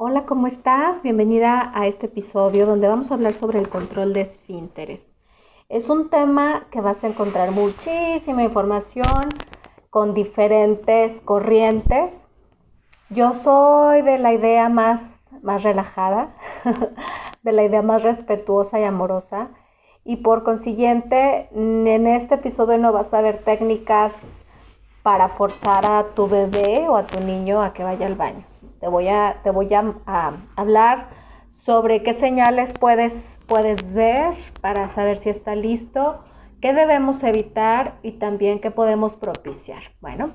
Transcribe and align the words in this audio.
Hola, 0.00 0.26
¿cómo 0.26 0.46
estás? 0.46 1.02
Bienvenida 1.02 1.72
a 1.74 1.88
este 1.88 2.06
episodio 2.06 2.66
donde 2.66 2.86
vamos 2.86 3.10
a 3.10 3.14
hablar 3.14 3.34
sobre 3.34 3.58
el 3.58 3.68
control 3.68 4.12
de 4.12 4.20
esfínteres. 4.20 5.00
Es 5.68 5.88
un 5.88 6.08
tema 6.08 6.68
que 6.70 6.80
vas 6.80 7.02
a 7.02 7.08
encontrar 7.08 7.50
muchísima 7.50 8.44
información 8.44 9.30
con 9.90 10.14
diferentes 10.14 11.20
corrientes. 11.22 12.14
Yo 13.10 13.34
soy 13.42 14.02
de 14.02 14.18
la 14.18 14.32
idea 14.32 14.68
más, 14.68 15.00
más 15.42 15.64
relajada, 15.64 16.28
de 17.42 17.50
la 17.50 17.64
idea 17.64 17.82
más 17.82 18.00
respetuosa 18.04 18.78
y 18.78 18.84
amorosa. 18.84 19.48
Y 20.04 20.18
por 20.18 20.44
consiguiente, 20.44 21.48
en 21.52 22.06
este 22.06 22.36
episodio 22.36 22.78
no 22.78 22.92
vas 22.92 23.12
a 23.12 23.20
ver 23.20 23.42
técnicas 23.42 24.12
para 25.02 25.28
forzar 25.28 25.84
a 25.84 26.06
tu 26.14 26.28
bebé 26.28 26.88
o 26.88 26.94
a 26.94 27.08
tu 27.08 27.18
niño 27.18 27.60
a 27.60 27.72
que 27.72 27.82
vaya 27.82 28.06
al 28.06 28.14
baño. 28.14 28.47
Te 28.80 28.88
voy 28.88 29.08
a, 29.08 29.36
te 29.42 29.50
voy 29.50 29.72
a, 29.74 30.32
hablar 30.56 31.08
sobre 31.64 32.02
qué 32.02 32.14
señales 32.14 32.72
puedes, 32.72 33.12
puedes 33.46 33.92
ver 33.92 34.34
para 34.60 34.88
saber 34.88 35.16
si 35.16 35.30
está 35.30 35.54
listo, 35.54 36.22
qué 36.60 36.72
debemos 36.72 37.22
evitar 37.22 37.94
y 38.02 38.12
también 38.12 38.60
qué 38.60 38.70
podemos 38.70 39.14
propiciar. 39.16 39.82
Bueno, 40.00 40.34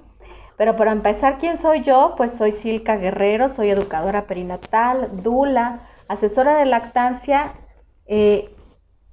pero 0.58 0.76
para 0.76 0.92
empezar, 0.92 1.38
¿quién 1.40 1.58
soy 1.58 1.82
yo? 1.82 2.14
Pues 2.18 2.34
soy 2.34 2.52
Silka 2.52 2.98
Guerrero, 2.98 3.50
soy 3.50 3.70
educadora 3.70 4.28
perinatal, 4.28 5.10
dula, 5.24 5.88
asesora 6.08 6.58
de 6.58 6.66
lactancia 6.66 7.54
eh, 8.06 8.50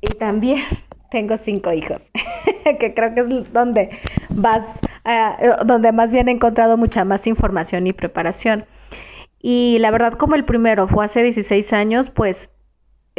y 0.01 0.09
también 0.15 0.65
tengo 1.11 1.37
cinco 1.37 1.73
hijos, 1.73 2.03
que 2.81 2.95
creo 2.95 3.15
que 3.15 3.21
es 3.21 3.53
donde 3.53 3.89
vas, 4.31 4.69
eh, 5.05 5.53
donde 5.65 5.93
más 5.93 6.13
bien 6.13 6.29
he 6.29 6.33
encontrado 6.33 6.77
mucha 6.77 7.05
más 7.05 7.27
información 7.27 7.87
y 7.87 7.93
preparación. 7.93 8.67
Y 9.41 9.79
la 9.79 9.91
verdad, 9.91 10.15
como 10.15 10.35
el 10.35 10.45
primero 10.45 10.87
fue 10.87 11.05
hace 11.05 11.23
16 11.23 11.73
años, 11.73 12.11
pues 12.11 12.51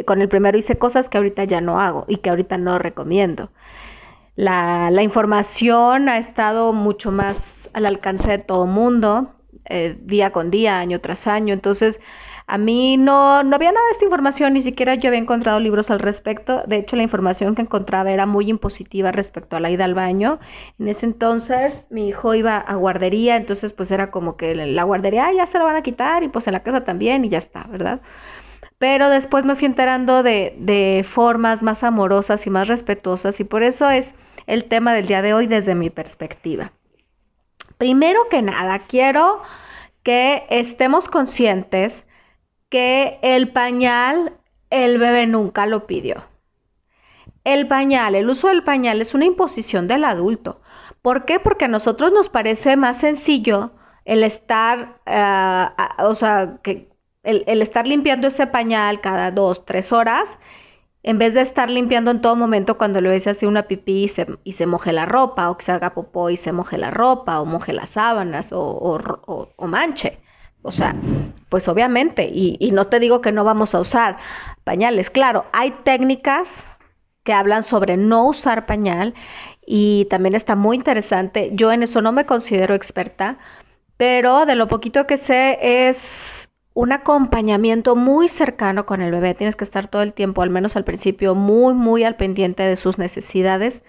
con 0.06 0.22
el 0.22 0.28
primero 0.28 0.56
hice 0.56 0.78
cosas 0.78 1.08
que 1.08 1.18
ahorita 1.18 1.44
ya 1.44 1.60
no 1.60 1.80
hago 1.80 2.04
y 2.08 2.18
que 2.18 2.30
ahorita 2.30 2.58
no 2.58 2.78
recomiendo. 2.78 3.50
La, 4.34 5.02
información 5.02 6.08
ha 6.08 6.18
estado 6.18 6.72
mucho 6.72 7.12
más 7.12 7.52
al 7.74 7.86
alcance 7.86 8.30
de 8.30 8.38
todo 8.38 8.66
mundo, 8.66 9.34
eh, 9.66 9.96
día 10.00 10.32
con 10.32 10.50
día, 10.50 10.78
año 10.78 11.00
tras 11.00 11.26
año. 11.26 11.52
Entonces, 11.52 12.00
a 12.52 12.58
mí 12.58 12.98
no, 12.98 13.42
no 13.42 13.56
había 13.56 13.72
nada 13.72 13.86
de 13.86 13.92
esta 13.92 14.04
información, 14.04 14.52
ni 14.52 14.60
siquiera 14.60 14.94
yo 14.94 15.08
había 15.08 15.20
encontrado 15.20 15.58
libros 15.58 15.90
al 15.90 16.00
respecto. 16.00 16.62
De 16.66 16.76
hecho, 16.76 16.96
la 16.96 17.02
información 17.02 17.54
que 17.54 17.62
encontraba 17.62 18.10
era 18.10 18.26
muy 18.26 18.50
impositiva 18.50 19.10
respecto 19.10 19.56
a 19.56 19.60
la 19.60 19.70
ida 19.70 19.86
al 19.86 19.94
baño. 19.94 20.38
En 20.78 20.88
ese 20.88 21.06
entonces, 21.06 21.86
mi 21.88 22.08
hijo 22.08 22.34
iba 22.34 22.58
a 22.58 22.74
guardería, 22.74 23.36
entonces 23.36 23.72
pues 23.72 23.90
era 23.90 24.10
como 24.10 24.36
que 24.36 24.54
la 24.54 24.82
guardería 24.82 25.32
ya 25.32 25.46
se 25.46 25.58
lo 25.58 25.64
van 25.64 25.76
a 25.76 25.82
quitar 25.82 26.24
y 26.24 26.28
pues 26.28 26.46
en 26.46 26.52
la 26.52 26.62
casa 26.62 26.84
también 26.84 27.24
y 27.24 27.30
ya 27.30 27.38
está, 27.38 27.62
¿verdad? 27.70 28.02
Pero 28.76 29.08
después 29.08 29.46
me 29.46 29.56
fui 29.56 29.64
enterando 29.64 30.22
de 30.22 31.06
formas 31.08 31.62
más 31.62 31.82
amorosas 31.82 32.46
y 32.46 32.50
más 32.50 32.68
respetuosas 32.68 33.40
y 33.40 33.44
por 33.44 33.62
eso 33.62 33.88
es 33.88 34.12
el 34.46 34.64
tema 34.64 34.92
del 34.92 35.06
día 35.06 35.22
de 35.22 35.32
hoy 35.32 35.46
desde 35.46 35.74
mi 35.74 35.88
perspectiva. 35.88 36.72
Primero 37.78 38.28
que 38.30 38.42
nada, 38.42 38.78
quiero 38.80 39.40
que 40.02 40.44
estemos 40.50 41.08
conscientes 41.08 42.04
que 42.72 43.18
el 43.20 43.52
pañal 43.52 44.32
el 44.70 44.96
bebé 44.96 45.26
nunca 45.26 45.66
lo 45.66 45.86
pidió. 45.86 46.24
El 47.44 47.68
pañal, 47.68 48.14
el 48.14 48.30
uso 48.30 48.48
del 48.48 48.64
pañal 48.64 49.02
es 49.02 49.12
una 49.12 49.26
imposición 49.26 49.88
del 49.88 50.04
adulto. 50.04 50.62
¿Por 51.02 51.26
qué? 51.26 51.38
Porque 51.38 51.66
a 51.66 51.68
nosotros 51.68 52.12
nos 52.14 52.30
parece 52.30 52.78
más 52.78 52.96
sencillo 52.96 53.72
el 54.06 54.24
estar, 54.24 55.00
eh, 55.04 55.66
o 55.98 56.14
sea, 56.14 56.60
que 56.62 56.88
el, 57.24 57.60
estar 57.60 57.86
limpiando 57.86 58.28
ese 58.28 58.46
pañal 58.46 59.02
cada 59.02 59.30
dos, 59.32 59.66
tres 59.66 59.92
horas, 59.92 60.38
en 61.02 61.18
vez 61.18 61.34
de 61.34 61.42
estar 61.42 61.68
limpiando 61.68 62.10
en 62.10 62.22
todo 62.22 62.36
momento 62.36 62.78
cuando 62.78 63.02
le 63.02 63.10
ves 63.10 63.26
así 63.26 63.44
una 63.44 63.64
pipí 63.64 64.04
y 64.04 64.08
se, 64.08 64.26
y 64.44 64.54
se 64.54 64.64
moje 64.64 64.94
la 64.94 65.04
ropa, 65.04 65.50
o 65.50 65.58
que 65.58 65.64
se 65.66 65.72
haga 65.72 65.92
popó 65.92 66.30
y 66.30 66.38
se 66.38 66.52
moje 66.52 66.78
la 66.78 66.90
ropa, 66.90 67.38
o 67.38 67.44
moje 67.44 67.74
las 67.74 67.90
sábanas, 67.90 68.50
o, 68.54 68.62
o 69.56 69.66
manche. 69.66 70.22
O 70.62 70.70
sea, 70.70 70.94
pues 71.48 71.68
obviamente, 71.68 72.30
y, 72.32 72.70
no 72.72 72.86
te 72.86 73.00
digo 73.00 73.20
que 73.20 73.32
no 73.32 73.44
vamos 73.44 73.74
a 73.74 73.80
usar 73.80 74.16
pañales, 74.64 75.10
claro, 75.10 75.44
hay 75.52 75.72
técnicas 75.82 76.64
que 77.24 77.32
hablan 77.32 77.62
sobre 77.62 77.96
no 77.96 78.28
usar 78.28 78.66
pañal 78.66 79.14
y 79.66 80.06
también 80.06 80.34
está 80.34 80.54
muy 80.56 80.76
interesante. 80.76 81.50
Yo 81.52 81.72
en 81.72 81.82
eso 81.82 82.00
no 82.00 82.12
me 82.12 82.26
considero 82.26 82.74
experta, 82.74 83.38
pero 83.96 84.46
de 84.46 84.54
lo 84.54 84.68
poquito 84.68 85.06
que 85.06 85.16
sé 85.16 85.58
es 85.88 86.48
un 86.74 86.92
acompañamiento 86.92 87.96
muy 87.96 88.28
cercano 88.28 88.86
con 88.86 89.02
el 89.02 89.10
bebé. 89.10 89.34
Tienes 89.34 89.56
que 89.56 89.64
estar 89.64 89.88
todo 89.88 90.02
el 90.02 90.14
tiempo, 90.14 90.42
al 90.42 90.50
menos 90.50 90.76
al 90.76 90.84
principio, 90.84 91.34
muy, 91.34 91.74
muy 91.74 92.04
al 92.04 92.16
pendiente 92.16 92.62
de 92.62 92.76
sus 92.76 92.98
necesidades 92.98 93.82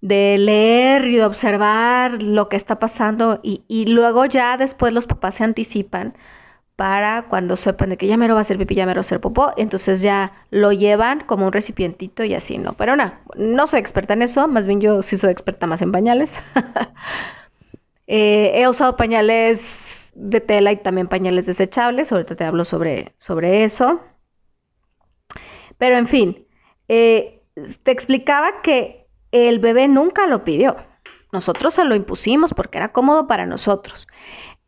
de 0.00 0.38
leer 0.38 1.06
y 1.06 1.16
de 1.16 1.24
observar 1.24 2.22
lo 2.22 2.48
que 2.48 2.56
está 2.56 2.78
pasando 2.78 3.40
y, 3.42 3.64
y, 3.68 3.86
luego 3.86 4.24
ya 4.24 4.56
después 4.56 4.92
los 4.94 5.06
papás 5.06 5.36
se 5.36 5.44
anticipan 5.44 6.14
para 6.80 7.26
cuando 7.28 7.58
sepan 7.58 7.90
de 7.90 7.98
que 7.98 8.06
ya 8.06 8.16
me 8.16 8.26
lo 8.26 8.32
va 8.32 8.40
a 8.40 8.42
hacer 8.42 8.56
pipí, 8.56 8.74
ya 8.74 8.86
me 8.86 8.92
lo 8.92 8.96
va 8.96 9.00
a 9.00 9.02
hacer 9.02 9.20
popó, 9.20 9.52
entonces 9.58 10.00
ya 10.00 10.32
lo 10.50 10.72
llevan 10.72 11.20
como 11.26 11.44
un 11.46 11.52
recipientito 11.52 12.24
y 12.24 12.34
así, 12.34 12.56
¿no? 12.56 12.72
Pero 12.72 12.96
no, 12.96 13.12
no 13.36 13.66
soy 13.66 13.80
experta 13.80 14.14
en 14.14 14.22
eso, 14.22 14.48
más 14.48 14.66
bien 14.66 14.80
yo 14.80 15.02
sí 15.02 15.18
soy 15.18 15.30
experta 15.30 15.66
más 15.66 15.82
en 15.82 15.92
pañales. 15.92 16.32
Eh, 18.12 18.60
he 18.60 18.66
usado 18.68 18.96
pañales 18.96 20.10
de 20.14 20.40
tela 20.40 20.72
y 20.72 20.78
también 20.78 21.06
pañales 21.06 21.46
desechables, 21.46 22.10
ahorita 22.10 22.34
te 22.34 22.42
hablo 22.42 22.64
sobre, 22.64 23.12
sobre 23.18 23.62
eso. 23.62 24.00
Pero 25.78 25.96
en 25.96 26.08
fin, 26.08 26.46
eh, 26.88 27.42
te 27.84 27.92
explicaba 27.92 28.62
que 28.62 29.06
el 29.32 29.58
bebé 29.58 29.88
nunca 29.88 30.26
lo 30.26 30.44
pidió. 30.44 30.76
Nosotros 31.32 31.74
se 31.74 31.84
lo 31.84 31.94
impusimos 31.94 32.52
porque 32.54 32.78
era 32.78 32.92
cómodo 32.92 33.26
para 33.26 33.46
nosotros. 33.46 34.08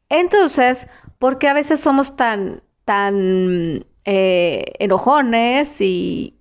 Entonces, 0.08 0.86
¿por 1.18 1.38
qué 1.38 1.48
a 1.48 1.54
veces 1.54 1.80
somos 1.80 2.16
tan, 2.16 2.62
tan 2.84 3.84
eh, 4.04 4.72
enojones 4.80 5.80
y, 5.80 6.38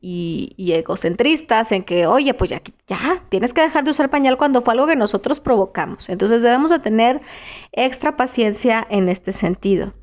egocentristas 0.57 1.71
en 1.71 1.83
que, 1.83 2.07
oye, 2.07 2.33
pues 2.33 2.49
ya, 2.49 2.61
ya, 2.87 3.21
tienes 3.29 3.53
que 3.53 3.61
dejar 3.61 3.83
de 3.83 3.91
usar 3.91 4.09
pañal 4.09 4.37
cuando 4.37 4.63
fue 4.63 4.73
algo 4.73 4.87
que 4.87 4.95
nosotros 4.95 5.39
provocamos. 5.39 6.09
Entonces 6.09 6.41
debemos 6.41 6.71
de 6.71 6.79
tener 6.79 7.21
extra 7.71 8.17
paciencia 8.17 8.85
en 8.89 9.09
este 9.09 9.31
sentido. 9.31 9.93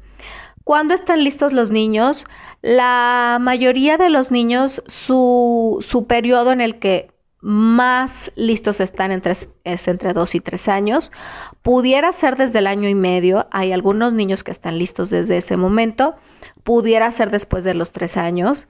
¿Cuándo 0.63 0.95
están 0.95 1.25
listos 1.25 1.53
los 1.53 1.71
niños? 1.71 2.27
La 2.63 3.39
mayoría 3.41 3.97
de 3.97 4.11
los 4.11 4.31
niños, 4.31 4.83
su, 4.87 5.79
su 5.81 6.07
periodo 6.07 6.53
en 6.53 6.61
el 6.61 6.79
que 6.79 7.11
más 7.41 8.33
listos 8.35 8.81
están 8.81 9.13
entre, 9.13 9.33
es 9.65 9.89
entre 9.89 10.13
2 10.13 10.35
y 10.35 10.41
3 10.41 10.69
años. 10.69 11.13
Pudiera 11.63 12.13
ser 12.13 12.37
desde 12.37 12.59
el 12.59 12.67
año 12.67 12.89
y 12.89 12.95
medio, 12.95 13.47
hay 13.51 13.73
algunos 13.73 14.13
niños 14.13 14.43
que 14.43 14.51
están 14.51 14.79
listos 14.79 15.11
desde 15.11 15.37
ese 15.37 15.57
momento, 15.57 16.17
pudiera 16.65 17.11
ser 17.13 17.31
después 17.31 17.65
de 17.65 17.75
los 17.75 17.93
3 17.93 18.17
años. 18.17 18.69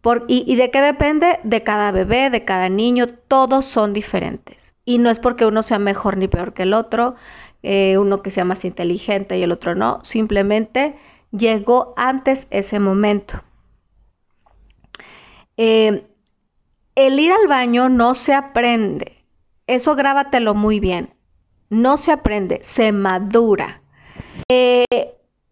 Por, 0.00 0.24
y, 0.26 0.56
de 0.56 0.70
qué 0.72 0.80
depende? 0.80 1.38
De 1.44 1.62
cada 1.62 1.92
bebé, 1.92 2.28
de 2.28 2.44
cada 2.44 2.68
niño, 2.68 3.06
todos 3.28 3.66
son 3.66 3.92
diferentes. 3.92 4.74
Y 4.84 4.98
no 4.98 5.10
es 5.10 5.20
porque 5.20 5.46
uno 5.46 5.62
sea 5.62 5.78
mejor 5.78 6.16
ni 6.16 6.26
peor 6.26 6.54
que 6.54 6.64
el 6.64 6.74
otro, 6.74 7.14
eh, 7.62 7.98
uno 7.98 8.20
que 8.20 8.32
sea 8.32 8.44
más 8.44 8.64
inteligente 8.64 9.38
y 9.38 9.44
el 9.44 9.52
otro 9.52 9.76
no, 9.76 10.00
simplemente 10.02 10.96
llegó 11.30 11.94
antes 11.96 12.48
ese 12.50 12.80
momento. 12.80 13.44
Eh, 15.56 16.04
el 16.94 17.18
ir 17.18 17.32
al 17.32 17.48
baño 17.48 17.88
no 17.88 18.14
se 18.14 18.34
aprende. 18.34 19.24
Eso 19.66 19.94
grábatelo 19.94 20.54
muy 20.54 20.80
bien. 20.80 21.14
No 21.70 21.96
se 21.96 22.12
aprende, 22.12 22.60
se 22.62 22.92
madura. 22.92 23.82
Eh, 24.48 24.84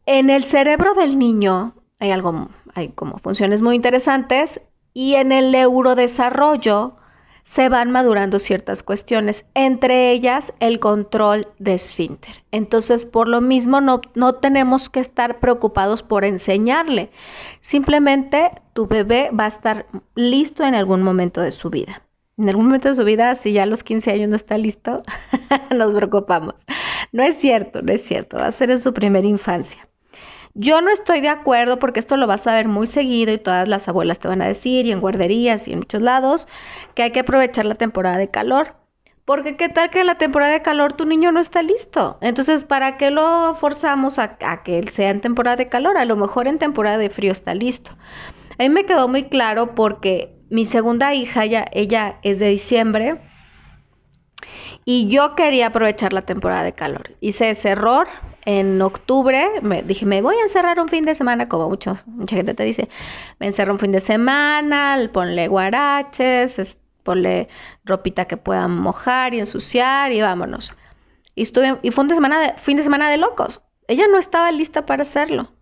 en 0.06 0.30
el 0.30 0.44
cerebro 0.44 0.94
del 0.94 1.18
niño 1.18 1.74
hay 1.98 2.10
algo, 2.10 2.48
hay 2.74 2.88
como 2.88 3.18
funciones 3.18 3.62
muy 3.62 3.76
interesantes 3.76 4.60
y 4.92 5.14
en 5.14 5.32
el 5.32 5.52
neurodesarrollo 5.52 6.96
se 7.50 7.68
van 7.68 7.90
madurando 7.90 8.38
ciertas 8.38 8.84
cuestiones, 8.84 9.44
entre 9.54 10.12
ellas 10.12 10.52
el 10.60 10.78
control 10.78 11.48
de 11.58 11.74
esfínter. 11.74 12.44
Entonces, 12.52 13.06
por 13.06 13.26
lo 13.26 13.40
mismo, 13.40 13.80
no, 13.80 14.02
no 14.14 14.36
tenemos 14.36 14.88
que 14.88 15.00
estar 15.00 15.40
preocupados 15.40 16.04
por 16.04 16.24
enseñarle. 16.24 17.10
Simplemente 17.58 18.52
tu 18.72 18.86
bebé 18.86 19.30
va 19.36 19.46
a 19.46 19.48
estar 19.48 19.86
listo 20.14 20.62
en 20.62 20.76
algún 20.76 21.02
momento 21.02 21.40
de 21.40 21.50
su 21.50 21.70
vida. 21.70 22.02
En 22.38 22.48
algún 22.48 22.66
momento 22.66 22.88
de 22.88 22.94
su 22.94 23.04
vida, 23.04 23.34
si 23.34 23.52
ya 23.52 23.64
a 23.64 23.66
los 23.66 23.82
15 23.82 24.12
años 24.12 24.28
no 24.28 24.36
está 24.36 24.56
listo, 24.56 25.02
nos 25.76 25.92
preocupamos. 25.92 26.64
No 27.10 27.24
es 27.24 27.36
cierto, 27.38 27.82
no 27.82 27.90
es 27.90 28.02
cierto. 28.02 28.36
Va 28.36 28.46
a 28.46 28.52
ser 28.52 28.70
en 28.70 28.80
su 28.80 28.94
primera 28.94 29.26
infancia. 29.26 29.89
Yo 30.54 30.80
no 30.80 30.90
estoy 30.90 31.20
de 31.20 31.28
acuerdo 31.28 31.78
porque 31.78 32.00
esto 32.00 32.16
lo 32.16 32.26
vas 32.26 32.46
a 32.46 32.54
ver 32.54 32.66
muy 32.66 32.86
seguido 32.86 33.32
y 33.32 33.38
todas 33.38 33.68
las 33.68 33.88
abuelas 33.88 34.18
te 34.18 34.28
van 34.28 34.42
a 34.42 34.48
decir 34.48 34.86
y 34.86 34.92
en 34.92 35.00
guarderías 35.00 35.68
y 35.68 35.72
en 35.72 35.78
muchos 35.80 36.02
lados 36.02 36.48
que 36.94 37.04
hay 37.04 37.12
que 37.12 37.20
aprovechar 37.20 37.66
la 37.66 37.76
temporada 37.76 38.18
de 38.18 38.30
calor. 38.30 38.74
Porque 39.24 39.56
qué 39.56 39.68
tal 39.68 39.90
que 39.90 40.00
en 40.00 40.06
la 40.06 40.16
temporada 40.16 40.52
de 40.52 40.62
calor 40.62 40.94
tu 40.94 41.04
niño 41.04 41.30
no 41.30 41.38
está 41.38 41.62
listo. 41.62 42.18
Entonces, 42.20 42.64
¿para 42.64 42.96
qué 42.96 43.12
lo 43.12 43.54
forzamos 43.54 44.18
a, 44.18 44.38
que 44.64 44.82
sea 44.90 45.10
en 45.10 45.20
temporada 45.20 45.56
de 45.56 45.66
calor? 45.66 45.96
A 45.96 46.04
lo 46.04 46.16
mejor 46.16 46.48
en 46.48 46.58
temporada 46.58 46.98
de 46.98 47.10
frío 47.10 47.30
está 47.30 47.54
listo. 47.54 47.92
A 48.58 48.62
mí 48.64 48.70
me 48.70 48.86
quedó 48.86 49.06
muy 49.06 49.28
claro 49.28 49.76
porque 49.76 50.34
mi 50.48 50.64
segunda 50.64 51.14
hija, 51.14 51.46
ya, 51.46 51.66
ella 51.70 52.16
es 52.22 52.40
de 52.40 52.48
diciembre 52.48 53.18
y 54.84 55.06
yo 55.08 55.36
quería 55.36 55.68
aprovechar 55.68 56.12
la 56.12 56.22
temporada 56.22 56.64
de 56.64 56.72
calor. 56.72 57.10
Hice 57.20 57.50
ese 57.50 57.68
error 57.68 58.08
en 58.44 58.80
octubre. 58.82 59.60
Me 59.62 59.82
dije, 59.82 60.06
me 60.06 60.22
voy 60.22 60.36
a 60.36 60.42
encerrar 60.42 60.80
un 60.80 60.88
fin 60.88 61.04
de 61.04 61.14
semana, 61.14 61.48
como 61.48 61.68
mucho, 61.68 61.98
mucha 62.06 62.36
gente 62.36 62.54
te 62.54 62.64
dice. 62.64 62.88
Me 63.38 63.46
encerro 63.46 63.72
un 63.72 63.78
fin 63.78 63.92
de 63.92 64.00
semana, 64.00 64.98
ponle 65.12 65.48
guaraches, 65.48 66.76
ponle 67.02 67.48
ropita 67.84 68.26
que 68.26 68.36
puedan 68.36 68.78
mojar 68.78 69.34
y 69.34 69.40
ensuciar 69.40 70.12
y 70.12 70.20
vámonos. 70.20 70.72
Y, 71.34 71.42
estuve, 71.42 71.78
y 71.82 71.90
fue 71.90 72.04
un 72.04 72.10
semana 72.10 72.40
de, 72.40 72.52
fin 72.58 72.76
de 72.76 72.82
semana 72.82 73.10
de 73.10 73.16
locos. 73.16 73.62
Ella 73.88 74.06
no 74.08 74.18
estaba 74.18 74.52
lista 74.52 74.86
para 74.86 75.02
hacerlo. 75.02 75.52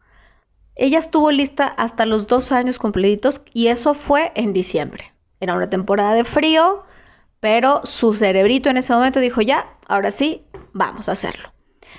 Ella 0.75 0.99
estuvo 0.99 1.31
lista 1.31 1.67
hasta 1.67 2.07
los 2.07 2.27
dos 2.27 2.53
años 2.53 2.79
completitos 2.79 3.43
y 3.53 3.67
eso 3.67 3.95
fue 3.95 4.33
en 4.35 4.53
diciembre. 4.53 5.13
Era 5.41 5.55
una 5.55 5.69
temporada 5.71 6.15
de 6.15 6.25
frío, 6.25 6.85
pero 7.41 7.81
su 7.85 8.13
cerebrito 8.13 8.71
en 8.71 8.77
ese 8.77 8.93
momento 8.93 9.21
dijo, 9.21 9.41
ya, 9.41 9.67
ahora 9.87 10.11
sí, 10.11 10.45
vamos 10.73 11.09
a 11.09 11.13
hacerlo. 11.13 11.51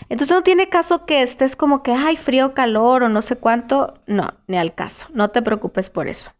Entonces 0.07 0.36
no 0.36 0.44
tiene 0.44 0.69
caso 0.69 1.06
que 1.06 1.22
estés 1.22 1.56
como 1.56 1.84
que, 1.84 1.92
ay, 1.92 2.16
frío, 2.16 2.54
calor 2.54 3.04
o 3.04 3.10
no 3.10 3.22
sé 3.22 3.36
cuánto. 3.36 3.96
No, 4.07 4.34
ni 4.48 4.57
al 4.57 4.74
caso. 4.74 5.06
No 5.13 5.30
te 5.30 5.42
preocupes 5.42 5.90
por 5.90 6.07
eso. 6.07 6.31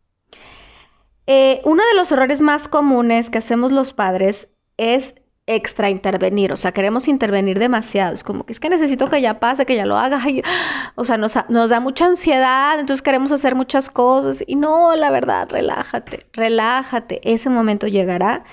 Eh, 1.28 1.62
uno 1.66 1.84
de 1.86 1.96
los 1.96 2.12
errores 2.12 2.42
más 2.42 2.68
comunes 2.68 3.30
que 3.30 3.38
hacemos 3.38 3.72
los 3.72 3.94
padres 3.94 4.48
es 4.78 5.14
extra 5.50 5.90
intervenir, 5.90 6.54
o 6.54 6.58
sea, 6.58 6.72
queremos 6.72 7.08
intervenir 7.08 7.58
demasiado, 7.58 8.14
es 8.14 8.24
como 8.24 8.46
que 8.46 8.54
es 8.54 8.60
que 8.60 8.70
necesito 8.70 9.10
que 9.10 9.20
ya 9.20 9.40
pase, 9.40 9.66
que 9.66 9.76
ya 9.76 9.88
lo 9.88 9.98
haga, 9.98 10.22
o 10.96 11.06
sea, 11.06 11.18
nos, 11.18 11.36
nos 11.50 11.72
da 11.72 11.80
mucha 11.80 12.06
ansiedad, 12.06 12.80
entonces 12.80 13.02
queremos 13.02 13.32
hacer 13.32 13.56
muchas 13.56 13.90
cosas 13.90 14.44
y 14.46 14.56
no, 14.56 14.96
la 14.96 15.10
verdad, 15.10 15.50
relájate, 15.50 16.28
relájate, 16.34 17.20
ese 17.24 17.50
momento 17.50 17.88
llegará 17.88 18.44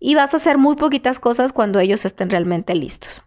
y 0.00 0.16
vas 0.16 0.34
a 0.34 0.38
hacer 0.38 0.58
muy 0.58 0.74
poquitas 0.74 1.20
cosas 1.20 1.52
cuando 1.52 1.78
ellos 1.78 2.04
estén 2.04 2.30
realmente 2.30 2.74
listos. 2.74 3.22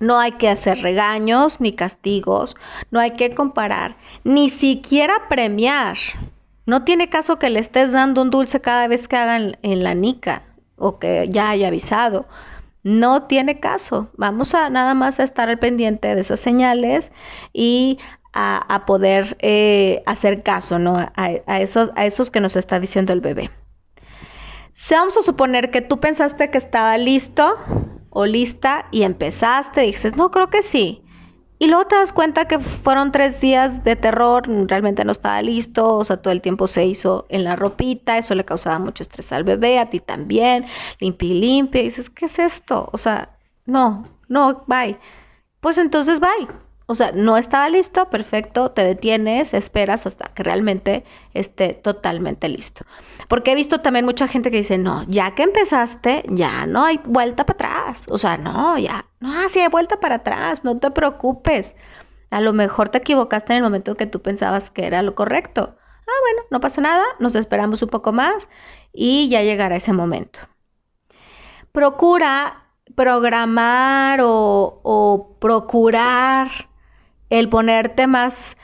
No 0.00 0.18
hay 0.18 0.32
que 0.32 0.48
hacer 0.48 0.80
regaños 0.80 1.60
ni 1.60 1.72
castigos, 1.72 2.56
no 2.90 3.00
hay 3.00 3.12
que 3.12 3.34
comparar, 3.34 3.96
ni 4.24 4.50
siquiera 4.50 5.28
premiar. 5.28 5.96
No 6.66 6.84
tiene 6.84 7.08
caso 7.08 7.38
que 7.38 7.50
le 7.50 7.60
estés 7.60 7.92
dando 7.92 8.22
un 8.22 8.30
dulce 8.30 8.60
cada 8.60 8.88
vez 8.88 9.08
que 9.08 9.16
hagan 9.16 9.56
en 9.62 9.82
la 9.82 9.94
nica 9.94 10.42
o 10.76 10.98
que 10.98 11.28
ya 11.30 11.50
haya 11.50 11.68
avisado. 11.68 12.26
No 12.82 13.24
tiene 13.24 13.58
caso. 13.58 14.10
Vamos 14.16 14.54
a 14.54 14.70
nada 14.70 14.94
más 14.94 15.18
a 15.18 15.24
estar 15.24 15.48
al 15.48 15.58
pendiente 15.58 16.14
de 16.14 16.20
esas 16.20 16.40
señales 16.40 17.10
y 17.52 17.98
a, 18.32 18.84
poder 18.86 19.36
eh, 19.40 20.02
hacer 20.06 20.42
caso 20.42 20.78
¿no? 20.78 20.96
a, 20.96 21.60
esos, 21.60 21.90
a 21.96 22.06
esos 22.06 22.30
que 22.30 22.40
nos 22.40 22.54
está 22.54 22.78
diciendo 22.78 23.12
el 23.12 23.20
bebé. 23.20 23.50
Si 24.74 24.94
vamos 24.94 25.16
a 25.16 25.22
suponer 25.22 25.70
que 25.70 25.80
tú 25.80 25.98
pensaste 25.98 26.50
que 26.50 26.58
estaba 26.58 26.96
listo 26.98 27.56
o 28.10 28.26
lista 28.26 28.86
y 28.90 29.02
empezaste, 29.02 29.82
dices, 29.82 30.16
no, 30.16 30.30
creo 30.30 30.48
que 30.50 30.62
sí. 30.62 31.02
Y 31.60 31.66
luego 31.66 31.86
te 31.86 31.96
das 31.96 32.12
cuenta 32.12 32.46
que 32.46 32.60
fueron 32.60 33.10
tres 33.10 33.40
días 33.40 33.82
de 33.82 33.96
terror, 33.96 34.44
realmente 34.68 35.04
no 35.04 35.10
estaba 35.10 35.42
listo, 35.42 35.96
o 35.96 36.04
sea, 36.04 36.18
todo 36.18 36.32
el 36.32 36.40
tiempo 36.40 36.68
se 36.68 36.86
hizo 36.86 37.26
en 37.30 37.42
la 37.42 37.56
ropita, 37.56 38.16
eso 38.16 38.36
le 38.36 38.44
causaba 38.44 38.78
mucho 38.78 39.02
estrés 39.02 39.32
al 39.32 39.42
bebé, 39.42 39.80
a 39.80 39.90
ti 39.90 39.98
también, 39.98 40.66
limpia 41.00 41.28
y 41.28 41.40
limpia, 41.40 41.80
y 41.80 41.84
dices, 41.84 42.10
¿qué 42.10 42.26
es 42.26 42.38
esto? 42.38 42.88
O 42.92 42.98
sea, 42.98 43.30
no, 43.66 44.06
no, 44.28 44.64
bye. 44.68 44.98
Pues 45.60 45.78
entonces 45.78 46.20
bye. 46.20 46.48
O 46.86 46.94
sea, 46.94 47.12
no 47.12 47.36
estaba 47.36 47.68
listo, 47.68 48.08
perfecto, 48.08 48.70
te 48.70 48.82
detienes, 48.82 49.52
esperas 49.52 50.06
hasta 50.06 50.28
que 50.28 50.42
realmente 50.42 51.04
esté 51.34 51.74
totalmente 51.74 52.48
listo. 52.48 52.86
Porque 53.28 53.52
he 53.52 53.54
visto 53.54 53.80
también 53.80 54.06
mucha 54.06 54.26
gente 54.26 54.50
que 54.50 54.56
dice, 54.58 54.78
no, 54.78 55.04
ya 55.04 55.34
que 55.34 55.42
empezaste, 55.42 56.24
ya 56.30 56.66
no 56.66 56.84
hay 56.84 56.98
vuelta 57.04 57.44
para 57.44 57.54
atrás. 57.54 58.06
O 58.10 58.18
sea, 58.18 58.38
no, 58.38 58.78
ya, 58.78 59.04
no, 59.20 59.48
sí 59.50 59.60
hay 59.60 59.68
vuelta 59.68 60.00
para 60.00 60.16
atrás, 60.16 60.64
no 60.64 60.78
te 60.78 60.90
preocupes. 60.90 61.76
A 62.30 62.40
lo 62.40 62.52
mejor 62.52 62.88
te 62.88 62.98
equivocaste 62.98 63.52
en 63.52 63.58
el 63.58 63.62
momento 63.62 63.96
que 63.96 64.06
tú 64.06 64.22
pensabas 64.22 64.70
que 64.70 64.86
era 64.86 65.02
lo 65.02 65.14
correcto. 65.14 65.76
Ah, 66.06 66.20
bueno, 66.22 66.42
no 66.50 66.60
pasa 66.60 66.80
nada, 66.80 67.04
nos 67.18 67.34
esperamos 67.34 67.82
un 67.82 67.90
poco 67.90 68.12
más 68.12 68.48
y 68.92 69.28
ya 69.28 69.42
llegará 69.42 69.76
ese 69.76 69.92
momento. 69.92 70.40
Procura 71.72 72.64
programar 72.94 74.20
o, 74.22 74.80
o 74.82 75.36
procurar 75.38 76.48
el 77.30 77.48
ponerte 77.50 78.06
más, 78.06 78.56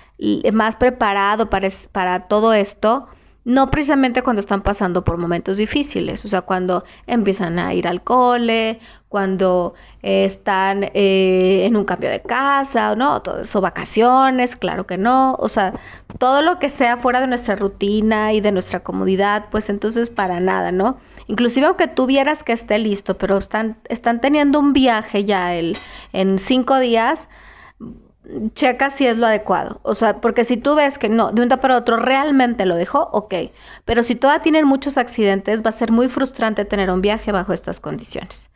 más 0.53 0.77
preparado 0.77 1.51
para, 1.51 1.69
para 1.93 2.29
todo 2.29 2.55
esto, 2.55 3.09
no 3.45 3.71
precisamente 3.71 4.23
cuando 4.23 4.41
están 4.41 4.63
pasando 4.63 5.05
por 5.05 5.19
momentos 5.19 5.59
difíciles, 5.59 6.25
o 6.25 6.29
sea, 6.29 6.43
cuando 6.43 6.85
empiezan 7.07 7.59
a 7.59 7.75
ir 7.75 7.87
al 7.87 8.03
cole, 8.03 8.81
cuando 9.09 9.75
están 10.03 10.85
eh, 10.95 11.65
en 11.67 11.77
un 11.77 11.85
cambio 11.85 12.11
de 12.11 12.23
casa, 12.23 12.97
¿no? 12.97 13.23
Todo 13.23 13.43
eso, 13.43 13.61
vacaciones, 13.61 14.57
claro 14.57 14.87
que 14.87 14.99
no, 14.99 15.35
o 15.35 15.49
sea, 15.49 15.75
todo 16.19 16.43
lo 16.43 16.59
que 16.59 16.71
sea 16.71 16.97
fuera 16.97 17.21
de 17.21 17.27
nuestra 17.27 17.55
rutina 17.55 18.33
y 18.33 18.41
de 18.41 18.51
nuestra 18.51 18.81
comodidad, 18.81 19.47
pues 19.51 19.69
entonces 19.69 20.11
para 20.11 20.41
nada, 20.41 20.73
¿no? 20.73 20.99
Inclusive 21.27 21.67
aunque 21.67 21.89
tuvieras 21.89 22.43
que 22.43 22.53
esté 22.53 22.79
listo, 22.79 23.17
pero 23.17 23.39
están, 23.39 23.77
están 23.89 24.21
teniendo 24.21 24.59
un 24.59 24.73
viaje 24.73 25.25
ya 25.25 25.55
el, 25.55 25.77
en 26.13 26.39
cinco 26.39 26.79
días, 26.79 27.29
checa 28.55 28.91
si 28.91 29.07
es 29.07 29.17
lo 29.19 29.27
adecuado. 29.27 29.81
O 29.83 29.95
sea, 29.95 30.21
porque 30.21 30.45
si 30.45 30.57
tú 30.57 30.75
ves 30.75 30.99
que 30.99 31.09
no, 31.09 31.33
de 31.33 31.43
un 31.43 31.49
día 31.49 31.61
para 31.61 31.77
otro 31.77 31.97
realmente 31.97 32.67
lo 32.67 32.77
dejó, 32.77 33.09
ok. 33.13 33.35
Pero 33.85 34.03
si 34.03 34.15
todavía 34.15 34.43
tienen 34.43 34.67
muchos 34.67 34.97
accidentes, 34.97 35.63
va 35.65 35.71
a 35.71 35.73
ser 35.73 35.93
muy 35.93 36.09
frustrante 36.09 36.65
tener 36.65 36.91
un 36.91 37.01
viaje 37.01 37.33
bajo 37.33 37.53
estas 37.53 37.81
condiciones. 37.81 38.51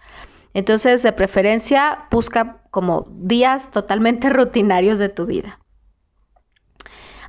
Entonces, 0.54 1.02
de 1.02 1.12
preferencia, 1.12 2.06
busca 2.10 2.62
como 2.70 3.06
días 3.10 3.70
totalmente 3.70 4.30
rutinarios 4.30 4.98
de 4.98 5.08
tu 5.08 5.26
vida. 5.26 5.58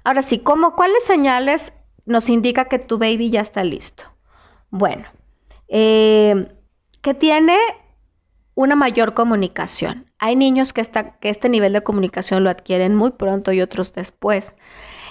Ahora 0.03 0.23
sí, 0.23 0.39
¿cómo, 0.39 0.75
¿cuáles 0.75 1.03
señales 1.03 1.73
nos 2.05 2.29
indica 2.29 2.65
que 2.65 2.79
tu 2.79 2.97
baby 2.97 3.29
ya 3.29 3.41
está 3.41 3.63
listo? 3.63 4.03
Bueno, 4.69 5.05
eh, 5.67 6.47
que 7.01 7.13
tiene 7.13 7.57
una 8.59 8.75
mayor 8.75 9.13
comunicación. 9.13 10.11
Hay 10.19 10.35
niños 10.35 10.73
que, 10.73 10.83
que 11.21 11.29
este 11.29 11.47
nivel 11.47 11.71
de 11.71 11.81
comunicación 11.81 12.43
lo 12.43 12.49
adquieren 12.49 12.93
muy 12.93 13.11
pronto 13.11 13.53
y 13.53 13.61
otros 13.61 13.93
después. 13.93 14.53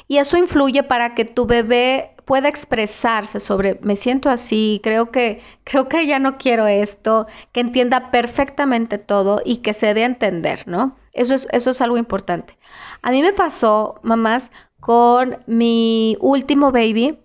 Y 0.07 0.19
eso 0.19 0.37
influye 0.37 0.83
para 0.83 1.15
que 1.15 1.25
tu 1.25 1.47
bebé 1.47 2.11
pueda 2.27 2.51
expresarse 2.51 3.41
sobre 3.41 3.79
me 3.81 3.97
siento 3.97 4.29
así, 4.29 4.83
creo 4.85 5.11
que 5.11 5.41
creo 5.65 5.89
que 5.89 6.07
ya 6.07 6.19
no 6.19 6.37
quiero 6.37 6.67
esto, 6.67 7.27
que 7.53 7.61
entienda 7.61 8.11
perfectamente 8.11 8.99
todo 8.99 9.41
y 9.43 9.57
que 9.59 9.73
se 9.73 9.95
dé 9.95 10.03
a 10.03 10.07
entender, 10.07 10.69
¿no? 10.69 10.99
Eso 11.15 11.33
es 11.33 11.49
eso 11.51 11.71
es 11.71 11.81
algo 11.81 11.97
importante. 11.97 12.59
A 13.01 13.11
mí 13.13 13.23
me 13.23 13.33
pasó, 13.33 13.99
mamás, 14.03 14.51
con 14.79 15.39
mi 15.47 16.19
último 16.21 16.71
baby 16.71 17.19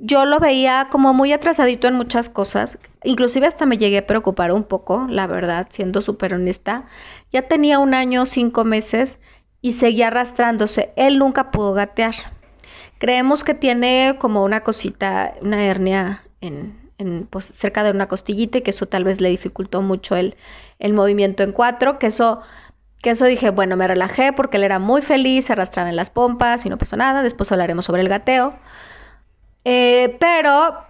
yo 0.00 0.24
lo 0.24 0.40
veía 0.40 0.88
como 0.90 1.12
muy 1.12 1.32
atrasadito 1.32 1.86
en 1.86 1.94
muchas 1.94 2.28
cosas, 2.28 2.78
inclusive 3.04 3.46
hasta 3.46 3.66
me 3.66 3.76
llegué 3.76 3.98
a 3.98 4.06
preocupar 4.06 4.50
un 4.52 4.64
poco, 4.64 5.06
la 5.08 5.26
verdad, 5.26 5.66
siendo 5.70 6.00
súper 6.00 6.34
honesta. 6.34 6.86
Ya 7.32 7.42
tenía 7.42 7.78
un 7.78 7.92
año, 7.94 8.24
cinco 8.26 8.64
meses 8.64 9.18
y 9.60 9.74
seguía 9.74 10.08
arrastrándose. 10.08 10.92
Él 10.96 11.18
nunca 11.18 11.50
pudo 11.50 11.74
gatear. 11.74 12.14
Creemos 12.98 13.44
que 13.44 13.54
tiene 13.54 14.16
como 14.18 14.42
una 14.44 14.60
cosita, 14.62 15.34
una 15.42 15.64
hernia 15.66 16.22
en, 16.40 16.90
en 16.98 17.26
pues, 17.26 17.46
cerca 17.54 17.82
de 17.82 17.90
una 17.90 18.08
costillita 18.08 18.58
y 18.58 18.62
que 18.62 18.70
eso 18.70 18.86
tal 18.86 19.04
vez 19.04 19.20
le 19.20 19.28
dificultó 19.28 19.82
mucho 19.82 20.16
el, 20.16 20.36
el 20.78 20.94
movimiento 20.94 21.42
en 21.42 21.52
cuatro, 21.52 21.98
que 21.98 22.06
eso 22.08 22.40
que 23.02 23.10
eso 23.10 23.24
dije, 23.24 23.50
bueno, 23.50 23.76
me 23.76 23.88
relajé 23.88 24.32
porque 24.34 24.58
él 24.58 24.64
era 24.64 24.78
muy 24.78 25.00
feliz, 25.00 25.46
se 25.46 25.54
arrastraba 25.54 25.88
en 25.88 25.96
las 25.96 26.10
pompas 26.10 26.66
y 26.66 26.68
no 26.68 26.76
pasó 26.76 26.96
nada. 26.96 27.22
Después 27.22 27.50
hablaremos 27.50 27.86
sobre 27.86 28.02
el 28.02 28.08
gateo. 28.08 28.58
Eh, 29.64 30.16
pero 30.20 30.86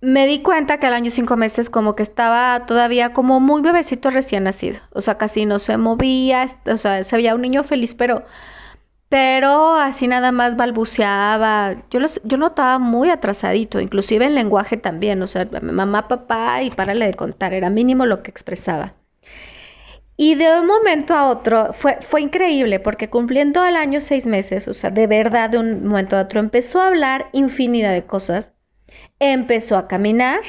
me 0.00 0.26
di 0.26 0.42
cuenta 0.42 0.78
que 0.78 0.86
al 0.86 0.94
año 0.94 1.10
cinco 1.10 1.36
meses 1.36 1.70
como 1.70 1.94
que 1.96 2.02
estaba 2.02 2.66
todavía 2.66 3.12
como 3.12 3.40
muy 3.40 3.62
bebecito 3.62 4.10
recién 4.10 4.44
nacido. 4.44 4.80
O 4.92 5.02
sea, 5.02 5.18
casi 5.18 5.46
no 5.46 5.58
se 5.58 5.76
movía, 5.76 6.46
o 6.66 6.76
sea, 6.76 7.04
se 7.04 7.16
veía 7.16 7.34
un 7.34 7.42
niño 7.42 7.64
feliz, 7.64 7.94
pero, 7.94 8.24
pero 9.08 9.76
así 9.76 10.08
nada 10.08 10.32
más 10.32 10.56
balbuceaba. 10.56 11.76
Yo, 11.90 12.00
los, 12.00 12.20
yo 12.24 12.38
notaba 12.38 12.78
muy 12.78 13.10
atrasadito, 13.10 13.80
inclusive 13.80 14.26
en 14.26 14.34
lenguaje 14.36 14.76
también. 14.76 15.22
O 15.22 15.26
sea, 15.28 15.48
mamá, 15.62 16.08
papá 16.08 16.62
y 16.62 16.70
párale 16.70 17.06
de 17.06 17.14
contar, 17.14 17.52
era 17.54 17.70
mínimo 17.70 18.06
lo 18.06 18.22
que 18.22 18.30
expresaba. 18.30 18.94
Y 20.20 20.34
de 20.34 20.58
un 20.58 20.66
momento 20.66 21.14
a 21.14 21.30
otro 21.30 21.72
fue, 21.74 21.98
fue 22.00 22.20
increíble 22.22 22.80
porque 22.80 23.08
cumpliendo 23.08 23.64
el 23.64 23.76
año 23.76 24.00
seis 24.00 24.26
meses, 24.26 24.66
o 24.66 24.74
sea, 24.74 24.90
de 24.90 25.06
verdad 25.06 25.48
de 25.48 25.58
un 25.58 25.86
momento 25.86 26.16
a 26.16 26.22
otro 26.22 26.40
empezó 26.40 26.80
a 26.80 26.88
hablar 26.88 27.28
infinidad 27.32 27.92
de 27.92 28.04
cosas, 28.04 28.52
empezó 29.20 29.76
a 29.76 29.86
caminar 29.86 30.40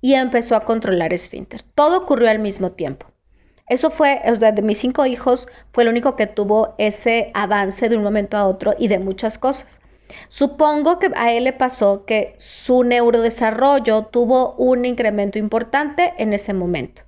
y 0.00 0.14
empezó 0.14 0.56
a 0.56 0.64
controlar 0.64 1.12
esfínter. 1.12 1.62
Todo 1.76 1.98
ocurrió 1.98 2.28
al 2.28 2.40
mismo 2.40 2.72
tiempo. 2.72 3.06
Eso 3.68 3.90
fue, 3.90 4.20
o 4.26 4.34
sea, 4.34 4.50
de 4.50 4.62
mis 4.62 4.78
cinco 4.78 5.06
hijos, 5.06 5.46
fue 5.72 5.84
el 5.84 5.90
único 5.90 6.16
que 6.16 6.26
tuvo 6.26 6.74
ese 6.76 7.30
avance 7.32 7.88
de 7.88 7.96
un 7.96 8.02
momento 8.02 8.36
a 8.36 8.48
otro 8.48 8.74
y 8.76 8.88
de 8.88 8.98
muchas 8.98 9.38
cosas. 9.38 9.78
Supongo 10.28 10.98
que 10.98 11.12
a 11.14 11.32
él 11.32 11.44
le 11.44 11.52
pasó 11.52 12.06
que 12.06 12.34
su 12.38 12.82
neurodesarrollo 12.82 14.06
tuvo 14.06 14.56
un 14.56 14.84
incremento 14.84 15.38
importante 15.38 16.12
en 16.18 16.32
ese 16.32 16.52
momento. 16.54 17.05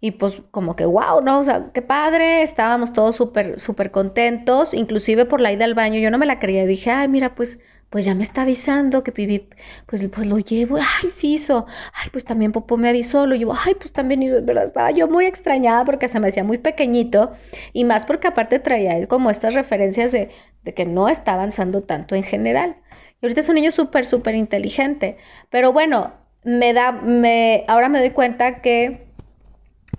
Y 0.00 0.12
pues 0.12 0.42
como 0.50 0.76
que, 0.76 0.86
wow, 0.86 1.20
¿no? 1.22 1.40
O 1.40 1.44
sea, 1.44 1.70
qué 1.74 1.82
padre, 1.82 2.42
estábamos 2.42 2.92
todos 2.92 3.16
súper, 3.16 3.60
súper 3.60 3.90
contentos, 3.90 4.74
inclusive 4.74 5.26
por 5.26 5.40
la 5.40 5.52
ida 5.52 5.64
al 5.64 5.74
baño, 5.74 6.00
yo 6.00 6.10
no 6.10 6.18
me 6.18 6.26
la 6.26 6.38
creía, 6.40 6.66
dije, 6.66 6.90
ay, 6.90 7.08
mira, 7.08 7.34
pues 7.34 7.58
pues 7.90 8.04
ya 8.04 8.14
me 8.14 8.22
está 8.22 8.42
avisando 8.42 9.02
que 9.02 9.10
pipí, 9.12 9.48
pues, 9.86 10.06
pues 10.08 10.26
lo 10.26 10.38
llevo, 10.38 10.76
ay, 10.76 11.10
sí 11.10 11.34
hizo, 11.34 11.66
ay, 11.92 12.08
pues 12.12 12.24
también 12.24 12.52
Popó 12.52 12.76
me 12.76 12.88
avisó, 12.88 13.26
lo 13.26 13.34
llevo, 13.34 13.52
ay, 13.66 13.74
pues 13.74 13.92
también, 13.92 14.20
¿verdad? 14.46 14.64
Estaba 14.64 14.90
yo 14.92 15.08
muy 15.08 15.26
extrañada 15.26 15.84
porque 15.84 16.08
se 16.08 16.20
me 16.20 16.28
hacía 16.28 16.44
muy 16.44 16.58
pequeñito 16.58 17.32
y 17.72 17.84
más 17.84 18.06
porque 18.06 18.28
aparte 18.28 18.60
traía 18.60 19.06
como 19.08 19.30
estas 19.30 19.54
referencias 19.54 20.12
de, 20.12 20.30
de 20.62 20.74
que 20.74 20.86
no 20.86 21.08
está 21.08 21.34
avanzando 21.34 21.82
tanto 21.82 22.14
en 22.14 22.22
general. 22.22 22.76
Y 23.20 23.26
ahorita 23.26 23.40
es 23.40 23.48
un 23.48 23.56
niño 23.56 23.72
súper, 23.72 24.06
súper 24.06 24.36
inteligente, 24.36 25.18
pero 25.50 25.72
bueno, 25.72 26.12
me 26.44 26.72
da, 26.72 26.92
me, 26.92 27.64
ahora 27.68 27.88
me 27.88 27.98
doy 27.98 28.10
cuenta 28.10 28.62
que 28.62 29.09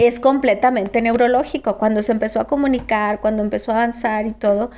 es 0.06 0.20
completamente 0.20 1.02
neurológico. 1.02 1.78
Cuando 1.78 2.04
se 2.04 2.12
empezó 2.12 2.40
a 2.40 2.48
comunicar, 2.48 3.22
cuando 3.22 3.44
empezó 3.44 3.72
a 3.72 3.76
avanzar 3.76 4.26
y 4.28 4.34
todo, 4.34 4.72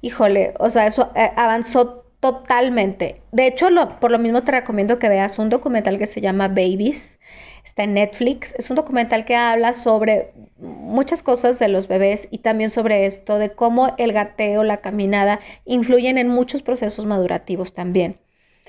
híjole, 0.00 0.54
o 0.58 0.70
sea, 0.70 0.86
eso 0.86 1.10
eh, 1.14 1.30
avanzó 1.36 2.02
Totalmente. 2.22 3.20
De 3.32 3.48
hecho, 3.48 3.66
por 4.00 4.12
lo 4.12 4.18
mismo 4.20 4.44
te 4.44 4.52
recomiendo 4.52 5.00
que 5.00 5.08
veas 5.08 5.40
un 5.40 5.48
documental 5.48 5.98
que 5.98 6.06
se 6.06 6.20
llama 6.20 6.46
Babies. 6.46 7.18
Está 7.64 7.82
en 7.82 7.94
Netflix. 7.94 8.54
Es 8.56 8.70
un 8.70 8.76
documental 8.76 9.24
que 9.24 9.34
habla 9.34 9.72
sobre 9.72 10.32
muchas 10.56 11.20
cosas 11.20 11.58
de 11.58 11.66
los 11.66 11.88
bebés 11.88 12.28
y 12.30 12.38
también 12.38 12.70
sobre 12.70 13.06
esto, 13.06 13.38
de 13.38 13.50
cómo 13.50 13.94
el 13.98 14.12
gateo, 14.12 14.62
la 14.62 14.76
caminada, 14.76 15.40
influyen 15.64 16.16
en 16.16 16.28
muchos 16.28 16.62
procesos 16.62 17.06
madurativos 17.06 17.74
también. 17.74 18.20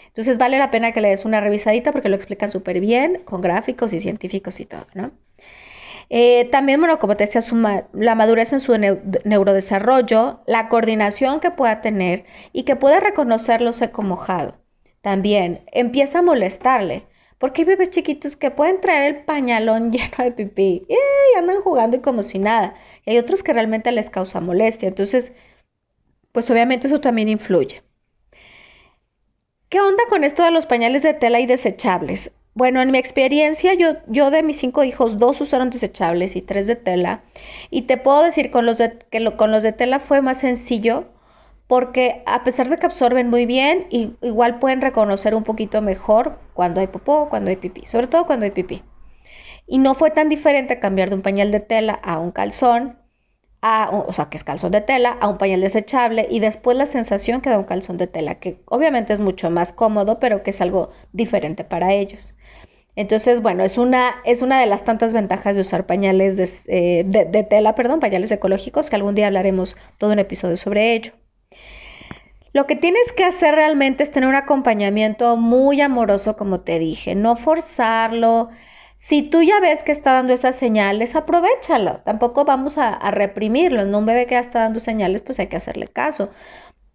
Entonces 0.08 0.40
vale 0.40 0.58
la 0.58 0.72
pena 0.72 0.92
que 0.92 1.02
le 1.02 1.10
des 1.10 1.24
una 1.24 1.40
revisadita 1.40 1.92
porque 1.92 2.10
lo 2.10 2.16
explican 2.16 2.50
súper 2.50 2.80
bien, 2.80 3.22
con 3.24 3.42
gráficos 3.42 3.94
y 3.94 4.00
científicos 4.00 4.60
y 4.62 4.66
todo, 4.66 4.88
¿no? 4.96 5.12
Eh, 6.16 6.46
también, 6.52 6.80
bueno, 6.80 7.00
como 7.00 7.18
te 7.18 7.24
decía, 7.26 7.42
la 7.92 8.14
madurez 8.14 8.54
en 8.54 8.60
su 8.60 8.78
neurodesarrollo, 8.78 10.42
la 10.46 10.70
coordinación 10.70 11.40
que 11.40 11.50
pueda 11.50 11.82
tener 11.82 12.26
y 12.52 12.64
que 12.66 12.76
pueda 12.76 13.00
reconocerlo 13.00 13.74
seco 13.74 14.04
mojado. 14.04 14.54
También 15.02 15.64
empieza 15.72 16.20
a 16.20 16.22
molestarle. 16.22 17.08
Porque 17.40 17.64
hay 17.64 17.66
bebés 17.66 17.90
chiquitos 17.90 18.38
que 18.38 18.52
pueden 18.52 18.80
traer 18.80 19.16
el 19.16 19.26
pañalón 19.26 19.92
lleno 19.92 20.18
de 20.20 20.32
pipí 20.32 20.86
y 20.88 21.38
andan 21.38 21.62
jugando 21.62 21.98
y 21.98 22.02
como 22.02 22.22
si 22.22 22.38
nada. 22.38 22.76
Y 23.06 23.12
hay 23.12 23.18
otros 23.18 23.42
que 23.42 23.54
realmente 23.54 23.92
les 23.92 24.12
causa 24.12 24.40
molestia. 24.40 24.90
Entonces, 24.90 25.34
pues 26.32 26.50
obviamente 26.52 26.88
eso 26.88 27.02
también 27.02 27.28
influye. 27.30 27.82
¿Qué 29.70 29.82
onda 29.82 30.04
con 30.10 30.24
esto 30.24 30.44
de 30.44 30.52
los 30.52 30.68
pañales 30.68 31.02
de 31.02 31.16
tela 31.16 31.40
y 31.40 31.48
desechables? 31.48 32.32
Bueno, 32.56 32.82
en 32.82 32.92
mi 32.92 33.00
experiencia, 33.00 33.74
yo, 33.74 33.94
yo 34.08 34.30
de 34.30 34.44
mis 34.44 34.58
cinco 34.58 34.84
hijos, 34.84 35.18
dos 35.18 35.42
usaron 35.42 35.72
desechables 35.72 36.36
y 36.36 36.42
tres 36.42 36.68
de 36.68 36.76
tela. 36.76 37.24
Y 37.72 37.84
te 37.84 37.98
puedo 37.98 38.24
decir 38.24 38.52
con 38.52 38.66
los 38.66 38.78
de, 38.78 39.00
que 39.10 39.36
con 39.36 39.52
los 39.52 39.64
de 39.64 39.74
tela 39.74 40.00
fue 40.00 40.22
más 40.22 40.40
sencillo 40.40 41.06
porque 41.68 42.22
a 42.26 42.44
pesar 42.44 42.70
de 42.70 42.78
que 42.78 42.86
absorben 42.86 43.30
muy 43.30 43.46
bien, 43.46 43.88
igual 43.90 44.60
pueden 44.60 44.82
reconocer 44.82 45.34
un 45.34 45.44
poquito 45.44 45.82
mejor 45.82 46.38
cuando 46.54 46.82
hay 46.82 46.88
popó, 46.88 47.30
cuando 47.30 47.50
hay 47.50 47.56
pipí, 47.56 47.86
sobre 47.86 48.08
todo 48.08 48.26
cuando 48.26 48.46
hay 48.46 48.52
pipí. 48.52 48.84
Y 49.66 49.80
no 49.80 49.96
fue 49.96 50.12
tan 50.12 50.30
diferente 50.30 50.80
cambiar 50.80 51.10
de 51.10 51.16
un 51.16 51.22
pañal 51.22 51.52
de 51.52 51.62
tela 51.62 51.94
a 52.04 52.20
un 52.20 52.32
calzón, 52.32 52.98
a, 53.66 53.90
o 53.92 54.12
sea, 54.12 54.26
que 54.26 54.36
es 54.36 54.44
calzón 54.44 54.72
de 54.72 54.82
tela, 54.82 55.18
a 55.22 55.30
un 55.30 55.38
pañal 55.38 55.62
desechable 55.62 56.28
y 56.30 56.42
después 56.42 56.76
la 56.78 56.86
sensación 56.86 57.40
que 57.40 57.50
da 57.50 57.58
un 57.58 57.64
calzón 57.64 57.98
de 57.98 58.08
tela, 58.08 58.36
que 58.36 58.60
obviamente 58.66 59.14
es 59.14 59.22
mucho 59.22 59.50
más 59.50 59.72
cómodo, 59.72 60.20
pero 60.20 60.44
que 60.44 60.50
es 60.50 60.60
algo 60.60 60.90
diferente 61.14 61.64
para 61.64 61.94
ellos. 61.94 62.36
Entonces, 62.98 63.42
bueno, 63.42 63.64
es 63.64 63.78
una, 63.78 64.16
es 64.26 64.42
una 64.42 64.60
de 64.60 64.66
las 64.66 64.84
tantas 64.84 65.14
ventajas 65.14 65.56
de 65.56 65.62
usar 65.62 65.86
pañales 65.86 66.64
eh, 66.68 67.04
de, 67.06 67.44
tela, 67.44 67.74
perdón, 67.74 68.02
pañales 68.02 68.34
ecológicos, 68.34 68.90
que 68.90 68.98
algún 68.98 69.16
día 69.16 69.28
hablaremos 69.28 69.78
todo 69.98 70.12
un 70.12 70.20
episodio 70.20 70.58
sobre 70.58 70.94
ello. 70.94 71.14
Lo 72.52 72.68
que 72.68 72.76
tienes 72.76 73.14
que 73.14 73.24
hacer 73.24 73.56
realmente 73.56 74.04
es 74.04 74.12
tener 74.12 74.28
un 74.28 74.36
acompañamiento 74.36 75.38
muy 75.38 75.80
amoroso, 75.80 76.36
como 76.36 76.60
te 76.60 76.80
dije, 76.80 77.16
no 77.16 77.38
forzarlo. 77.38 78.50
Si 79.08 79.22
tú 79.22 79.42
ya 79.44 79.60
ves 79.60 79.84
que 79.84 79.92
está 79.92 80.14
dando 80.14 80.34
esas 80.34 80.56
señales, 80.56 81.16
aprovechalo. 81.16 81.98
Tampoco 82.06 82.46
vamos 82.46 82.78
a, 82.78 83.12
reprimirlo. 83.12 83.84
No 83.86 84.00
un 84.00 84.06
bebé 84.06 84.26
que 84.28 84.36
ya 84.36 84.40
está 84.40 84.60
dando 84.60 84.80
señales, 84.80 85.22
pues 85.22 85.40
hay 85.40 85.48
que 85.48 85.58
hacerle 85.58 85.90
caso. 85.90 86.30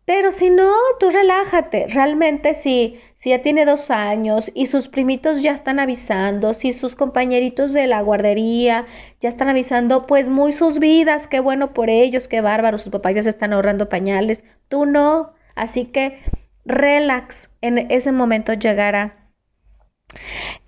Pero 0.07 0.33
si 0.33 0.49
no, 0.49 0.73
tú 0.99 1.11
relájate. 1.11 1.87
Realmente 1.89 2.55
si 2.55 2.99
si 3.17 3.31
ya 3.31 3.43
tiene 3.43 3.67
dos 3.67 3.91
años 3.91 4.51
y 4.55 4.67
sus 4.67 4.89
primitos 4.89 5.43
ya 5.43 5.53
están 5.53 5.81
avisando, 5.81 6.55
si 6.55 6.73
sus 6.73 6.97
compañeritos 6.97 7.75
de 7.75 7.87
la 7.87 8.01
guardería 8.01 8.87
ya 9.21 9.29
están 9.29 9.49
avisando, 9.51 10.07
pues 10.07 10.31
muy 10.31 10.53
sus 10.53 10.79
vidas, 10.79 11.27
qué 11.29 11.41
bueno 11.41 11.75
por 11.75 11.91
ellos, 11.91 12.27
qué 12.27 12.41
bárbaro, 12.41 12.79
sus 12.79 12.91
papás 12.91 13.17
ya 13.17 13.23
se 13.23 13.31
están 13.31 13.53
ahorrando 13.53 13.91
pañales, 13.91 14.45
tú 14.69 14.87
no. 14.87 15.35
Así 15.57 15.85
que 15.87 16.21
relax, 16.65 17.51
en 17.61 17.79
ese 17.91 18.13
momento 18.13 18.55
llegará. 18.55 19.28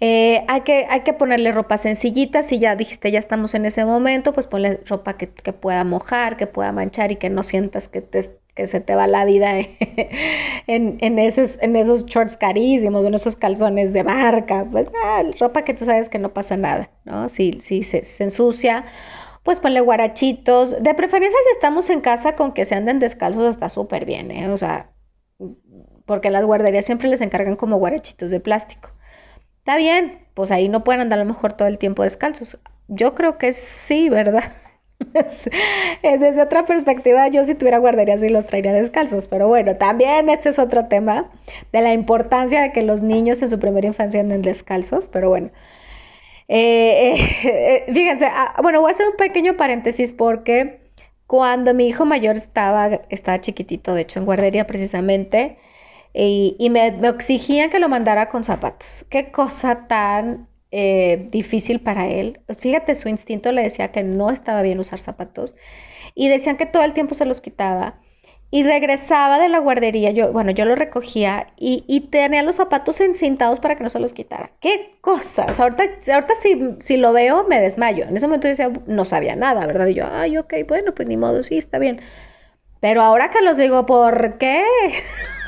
Eh, 0.00 0.44
hay, 0.48 0.60
que, 0.62 0.86
hay 0.88 1.00
que 1.00 1.12
ponerle 1.12 1.52
ropa 1.52 1.78
sencillita, 1.78 2.42
si 2.42 2.58
ya 2.58 2.76
dijiste 2.76 3.10
ya 3.10 3.18
estamos 3.18 3.54
en 3.54 3.64
ese 3.66 3.84
momento, 3.84 4.32
pues 4.32 4.46
ponle 4.46 4.80
ropa 4.86 5.16
que, 5.16 5.28
que 5.28 5.52
pueda 5.52 5.84
mojar, 5.84 6.36
que 6.36 6.46
pueda 6.46 6.72
manchar 6.72 7.12
y 7.12 7.16
que 7.16 7.30
no 7.30 7.42
sientas 7.42 7.88
que 7.88 8.02
te 8.02 8.40
que 8.54 8.66
se 8.66 8.80
te 8.80 8.94
va 8.94 9.06
la 9.06 9.24
vida 9.24 9.58
en, 10.66 10.98
en, 11.00 11.18
esos, 11.18 11.58
en 11.60 11.76
esos 11.76 12.06
shorts 12.06 12.36
carísimos, 12.36 13.04
en 13.04 13.14
esos 13.14 13.36
calzones 13.36 13.92
de 13.92 14.04
marca, 14.04 14.66
pues 14.70 14.88
ah, 15.04 15.22
ropa 15.38 15.62
que 15.62 15.74
tú 15.74 15.84
sabes 15.84 16.08
que 16.08 16.18
no 16.18 16.32
pasa 16.32 16.56
nada, 16.56 16.90
¿no? 17.04 17.28
Si, 17.28 17.60
si 17.62 17.82
se, 17.82 18.04
ensucia, 18.22 18.84
pues 19.44 19.60
ponle 19.60 19.80
guarachitos. 19.80 20.82
De 20.82 20.94
preferencia 20.94 21.38
si 21.44 21.52
estamos 21.52 21.90
en 21.90 22.00
casa 22.00 22.34
con 22.36 22.52
que 22.52 22.64
se 22.64 22.74
anden 22.74 22.98
descalzos 22.98 23.48
está 23.48 23.68
súper 23.68 24.04
bien, 24.04 24.30
¿eh? 24.30 24.48
O 24.50 24.56
sea, 24.56 24.90
porque 26.06 26.30
las 26.30 26.44
guarderías 26.44 26.84
siempre 26.84 27.08
les 27.08 27.20
encargan 27.20 27.56
como 27.56 27.78
guarachitos 27.78 28.30
de 28.30 28.40
plástico. 28.40 28.90
Está 29.60 29.76
bien, 29.76 30.18
pues 30.34 30.50
ahí 30.50 30.68
no 30.68 30.84
pueden 30.84 31.02
andar 31.02 31.18
a 31.18 31.24
lo 31.24 31.28
mejor 31.32 31.52
todo 31.54 31.68
el 31.68 31.78
tiempo 31.78 32.02
descalzos. 32.02 32.58
Yo 32.88 33.14
creo 33.14 33.38
que 33.38 33.52
sí, 33.52 34.08
¿verdad? 34.08 34.52
Desde 36.02 36.42
otra 36.42 36.66
perspectiva, 36.66 37.28
yo 37.28 37.44
si 37.44 37.54
tuviera 37.54 37.78
guarderías 37.78 38.20
sí 38.20 38.28
los 38.28 38.46
traería 38.46 38.72
descalzos, 38.72 39.28
pero 39.28 39.48
bueno, 39.48 39.76
también 39.76 40.28
este 40.28 40.50
es 40.50 40.58
otro 40.58 40.86
tema 40.88 41.30
de 41.72 41.80
la 41.82 41.92
importancia 41.92 42.62
de 42.62 42.72
que 42.72 42.82
los 42.82 43.02
niños 43.02 43.42
en 43.42 43.50
su 43.50 43.58
primera 43.58 43.86
infancia 43.86 44.20
anden 44.20 44.42
descalzos, 44.42 45.08
pero 45.08 45.28
bueno. 45.28 45.50
Eh, 46.48 47.14
eh, 47.44 47.84
fíjense, 47.92 48.26
ah, 48.26 48.56
bueno, 48.62 48.80
voy 48.80 48.90
a 48.90 48.94
hacer 48.94 49.06
un 49.08 49.16
pequeño 49.16 49.56
paréntesis 49.56 50.12
porque 50.12 50.80
cuando 51.26 51.74
mi 51.74 51.86
hijo 51.88 52.04
mayor 52.06 52.36
estaba, 52.36 52.88
estaba 53.10 53.40
chiquitito, 53.40 53.94
de 53.94 54.02
hecho 54.02 54.18
en 54.18 54.24
guardería 54.26 54.66
precisamente, 54.66 55.58
y, 56.14 56.56
y 56.58 56.70
me, 56.70 56.92
me 56.92 57.08
exigían 57.08 57.70
que 57.70 57.78
lo 57.78 57.88
mandara 57.88 58.28
con 58.28 58.44
zapatos. 58.44 59.04
Qué 59.10 59.30
cosa 59.30 59.86
tan 59.88 60.48
eh, 60.72 61.28
difícil 61.30 61.80
para 61.80 62.08
él. 62.08 62.40
Fíjate, 62.58 62.94
su 62.94 63.08
instinto 63.08 63.50
le 63.50 63.62
decía 63.62 63.90
que 63.90 64.04
no 64.04 64.30
estaba 64.30 64.62
bien 64.62 64.78
usar 64.78 65.00
zapatos 65.00 65.54
y 66.14 66.28
decían 66.28 66.56
que 66.56 66.66
todo 66.66 66.84
el 66.84 66.92
tiempo 66.92 67.14
se 67.14 67.24
los 67.24 67.40
quitaba 67.40 67.96
y 68.52 68.62
regresaba 68.62 69.38
de 69.38 69.48
la 69.48 69.58
guardería, 69.58 70.10
yo, 70.10 70.32
bueno, 70.32 70.50
yo 70.50 70.64
lo 70.64 70.74
recogía 70.74 71.48
y, 71.56 72.08
tenía 72.10 72.42
los 72.42 72.56
zapatos 72.56 73.00
encintados 73.00 73.60
para 73.60 73.76
que 73.76 73.84
no 73.84 73.88
se 73.88 74.00
los 74.00 74.12
quitara. 74.12 74.50
¡Qué 74.60 74.96
cosas! 75.00 75.58
ahorita, 75.60 75.84
ahorita 76.12 76.34
si, 76.36 76.76
si, 76.84 76.96
lo 76.96 77.12
veo 77.12 77.46
me 77.48 77.60
desmayo. 77.60 78.04
En 78.04 78.16
ese 78.16 78.26
momento 78.26 78.48
decía, 78.48 78.70
no 78.86 79.04
sabía 79.04 79.36
nada, 79.36 79.66
¿verdad? 79.66 79.86
Y 79.86 79.94
yo, 79.94 80.06
ay, 80.10 80.36
ok, 80.38 80.54
bueno, 80.66 80.94
pues 80.94 81.08
ni 81.08 81.16
modo, 81.16 81.42
sí, 81.42 81.58
está 81.58 81.78
bien. 81.78 82.00
Pero 82.80 83.02
ahora 83.02 83.30
que 83.30 83.42
los 83.42 83.56
digo, 83.56 83.86
¿por 83.86 84.38
qué? 84.38 84.64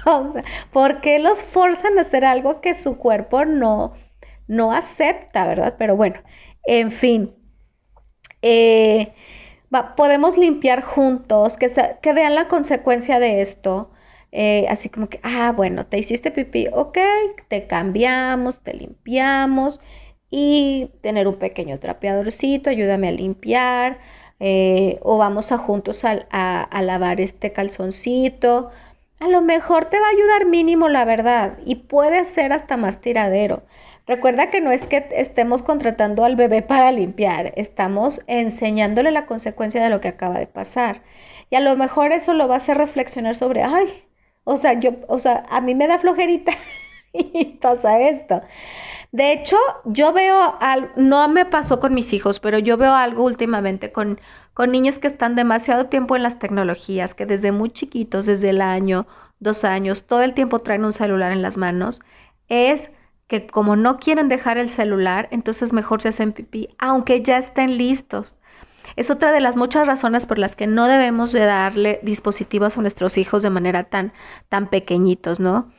¿Por 0.73 1.01
qué 1.01 1.19
los 1.19 1.43
forzan 1.43 1.99
a 1.99 2.03
hacer 2.03 2.25
algo 2.25 2.61
que 2.61 2.75
su 2.75 2.99
cuerpo 2.99 3.45
no, 3.45 3.95
no 4.49 4.73
acepta, 4.73 5.47
¿verdad? 5.47 5.75
Pero 5.79 5.97
bueno, 5.97 6.21
en 6.65 6.93
fin. 6.93 7.35
Eh, 8.43 9.13
podemos 9.97 10.37
limpiar 10.37 10.83
juntos, 10.83 11.57
que, 11.57 11.71
que, 12.03 12.13
vean 12.13 12.35
la 12.35 12.49
consecuencia 12.49 13.19
de 13.19 13.41
esto. 13.41 13.91
Eh, 14.33 14.67
así 14.69 14.89
como 14.89 15.09
que, 15.09 15.21
ah, 15.23 15.53
bueno, 15.57 15.87
te 15.87 15.99
hiciste 15.99 16.31
pipí, 16.31 16.69
ok, 16.73 16.99
te 17.49 17.67
cambiamos, 17.67 18.63
te 18.63 18.75
limpiamos 18.75 19.79
y 20.31 20.91
tener 21.03 21.29
un 21.29 21.39
pequeño 21.39 21.79
trapeadorcito, 21.79 22.71
ayúdame 22.71 23.09
a 23.09 23.13
limpiar, 23.13 23.99
eh, 24.45 24.99
o 25.03 25.19
vamos 25.19 25.53
a 25.53 25.59
juntos 25.59 26.05
a, 26.05 26.69
lavar 26.83 27.21
este 27.21 27.53
calzoncito. 27.53 28.71
A 29.21 29.29
lo 29.29 29.41
mejor 29.41 29.85
te 29.87 30.01
va 30.01 30.07
a 30.07 30.11
ayudar 30.11 30.47
mínimo, 30.47 30.89
la 30.89 31.05
verdad, 31.05 31.59
y 31.65 31.77
puede 31.77 32.25
ser 32.25 32.53
hasta 32.53 32.77
más 32.77 33.01
tiradero 33.01 33.63
Recuerda 34.07 34.51
que 34.51 34.61
no 34.61 34.73
es 34.73 34.87
que 34.87 35.07
estemos 35.13 35.63
contratando 35.63 36.25
al 36.25 36.35
bebé 36.37 36.63
para 36.73 36.91
limpiar, 36.93 37.53
estamos 37.57 38.21
enseñándole 38.27 39.11
la 39.13 39.27
consecuencia 39.27 39.83
de 39.83 39.91
lo 39.91 40.01
que 40.01 40.09
acaba 40.09 40.39
de 40.39 40.47
pasar. 40.47 41.03
Y 41.51 41.57
a 41.57 41.61
lo 41.61 41.77
mejor 41.77 42.13
eso 42.13 42.35
lo 42.35 42.49
va 42.49 42.55
a 42.55 42.57
hacer 42.59 42.79
reflexionar 42.79 43.37
sobre, 43.37 43.63
ay, 43.63 44.05
o 44.45 44.57
sea, 44.57 44.73
yo, 44.75 44.93
o 45.09 45.19
sea, 45.19 45.47
a 45.51 45.61
mí 45.61 45.75
me 45.75 45.87
da 45.87 45.99
flojerita 45.99 46.53
y 47.13 47.45
pasa 47.61 48.01
esto. 48.01 48.43
De 49.13 49.33
hecho, 49.33 49.57
yo 49.85 50.13
veo, 50.13 50.57
al, 50.61 50.91
no 50.97 51.29
me 51.29 51.45
pasó 51.45 51.79
con 51.81 51.93
mis 51.95 52.13
hijos, 52.15 52.41
pero 52.41 52.59
yo 52.59 52.77
veo 52.79 52.95
algo 52.95 53.25
últimamente 53.25 53.93
con, 53.93 54.19
con 54.55 54.71
niños 54.73 54.99
que 54.99 55.07
están 55.07 55.37
demasiado 55.37 55.87
tiempo 55.87 56.17
en 56.17 56.23
las 56.23 56.39
tecnologías, 56.39 57.15
que 57.15 57.27
desde 57.27 57.53
muy 57.53 57.71
chiquitos, 57.71 58.25
desde 58.27 58.51
el 58.51 58.63
año, 58.63 59.07
dos 59.39 59.65
años, 59.65 60.05
todo 60.07 60.23
el 60.23 60.33
tiempo 60.35 60.61
traen 60.61 60.85
un 60.87 60.95
celular 60.95 61.31
en 61.33 61.43
las 61.43 61.59
manos, 61.59 62.01
es 62.49 62.91
que 63.29 63.47
como 63.47 63.77
no 63.77 63.99
quieren 63.99 64.29
dejar 64.29 64.57
el 64.59 64.71
celular, 64.71 65.29
entonces 65.31 65.73
mejor 65.75 66.01
se 66.03 66.09
hacen 66.09 66.33
pipí, 66.33 66.69
aunque 66.79 67.23
ya 67.23 67.39
estén 67.39 67.77
listos. 67.79 68.37
Es 68.97 69.11
otra 69.11 69.33
de 69.33 69.41
las 69.41 69.57
muchas 69.57 69.87
razones 69.87 70.27
por 70.27 70.39
las 70.39 70.57
que 70.57 70.67
no 70.67 70.89
debemos 70.89 71.33
de 71.33 71.41
darle 71.45 72.01
dispositivos 72.03 72.79
a 72.79 72.81
nuestros 72.83 73.19
hijos 73.19 73.43
de 73.43 73.51
manera 73.51 73.85
tan, 73.85 74.13
tan 74.49 74.69
pequeñitos, 74.71 75.41
¿no? 75.41 75.73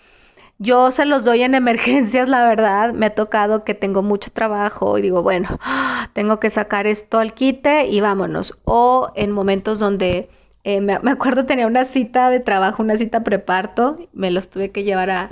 Yo 0.63 0.91
se 0.91 1.05
los 1.05 1.25
doy 1.25 1.41
en 1.41 1.55
emergencias, 1.63 2.29
la 2.29 2.45
verdad. 2.47 2.93
Me 2.93 3.07
ha 3.07 3.15
tocado 3.15 3.65
que 3.65 3.73
tengo 3.73 4.01
mucho 4.01 4.31
trabajo 4.31 4.97
y 4.97 5.01
digo, 5.01 5.21
bueno, 5.21 5.59
tengo 6.13 6.39
que 6.39 6.49
sacar 6.49 6.87
esto 6.87 7.19
al 7.19 7.33
quite 7.33 7.87
y 7.87 7.99
vámonos. 7.99 8.57
O 8.63 9.11
en 9.15 9.31
momentos 9.31 9.79
donde 9.79 10.29
eh, 10.63 10.79
me, 10.79 10.93
acuerdo 10.93 11.45
tenía 11.47 11.67
una 11.67 11.83
cita 11.85 12.29
de 12.29 12.39
trabajo, 12.39 12.81
una 12.81 12.97
cita 12.97 13.23
preparto, 13.23 13.97
me 14.13 14.31
los 14.31 14.49
tuve 14.49 14.71
que 14.71 14.83
llevar 14.83 15.09
a, 15.09 15.29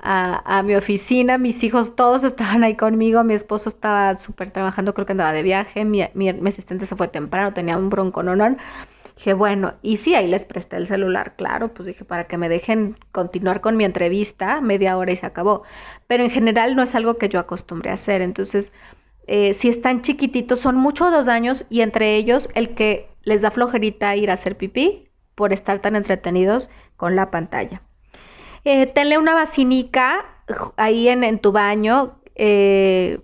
a, 0.00 0.62
mi 0.62 0.76
oficina, 0.76 1.38
mis 1.38 1.64
hijos 1.64 1.96
todos 1.96 2.22
estaban 2.22 2.62
ahí 2.62 2.76
conmigo, 2.76 3.24
mi 3.24 3.34
esposo 3.34 3.68
estaba 3.68 4.16
súper 4.18 4.52
trabajando, 4.52 4.94
creo 4.94 5.06
que 5.06 5.12
andaba 5.12 5.32
de 5.32 5.42
viaje, 5.42 5.84
mi, 5.84 6.04
mi, 6.14 6.28
asistente 6.28 6.86
se 6.86 6.94
fue 6.94 7.08
temprano, 7.08 7.52
tenía 7.52 7.76
un 7.76 7.90
bronco 7.90 8.22
no 8.22 8.36
Dije, 9.18 9.34
bueno, 9.34 9.74
y 9.82 9.96
sí, 9.96 10.14
ahí 10.14 10.28
les 10.28 10.44
presté 10.44 10.76
el 10.76 10.86
celular, 10.86 11.34
claro, 11.34 11.74
pues 11.74 11.88
dije, 11.88 12.04
para 12.04 12.28
que 12.28 12.38
me 12.38 12.48
dejen 12.48 12.96
continuar 13.10 13.60
con 13.60 13.76
mi 13.76 13.84
entrevista, 13.84 14.60
media 14.60 14.96
hora 14.96 15.10
y 15.10 15.16
se 15.16 15.26
acabó. 15.26 15.64
Pero 16.06 16.22
en 16.22 16.30
general 16.30 16.76
no 16.76 16.84
es 16.84 16.94
algo 16.94 17.18
que 17.18 17.28
yo 17.28 17.40
acostumbré 17.40 17.90
a 17.90 17.94
hacer. 17.94 18.22
Entonces, 18.22 18.72
eh, 19.26 19.54
si 19.54 19.70
están 19.70 20.02
chiquititos, 20.02 20.60
son 20.60 20.76
muchos 20.76 21.10
dos 21.10 21.26
años 21.26 21.64
y 21.68 21.80
entre 21.80 22.14
ellos 22.14 22.48
el 22.54 22.76
que 22.76 23.08
les 23.24 23.42
da 23.42 23.50
flojerita 23.50 24.14
ir 24.14 24.30
a 24.30 24.34
hacer 24.34 24.56
pipí 24.56 25.08
por 25.34 25.52
estar 25.52 25.80
tan 25.80 25.96
entretenidos 25.96 26.70
con 26.96 27.16
la 27.16 27.32
pantalla. 27.32 27.82
Eh, 28.62 28.86
tenle 28.86 29.18
una 29.18 29.34
vacinica 29.34 30.26
ahí 30.76 31.08
en, 31.08 31.40
tu 31.40 31.50
baño. 31.50 32.20
Eh, 32.36 33.18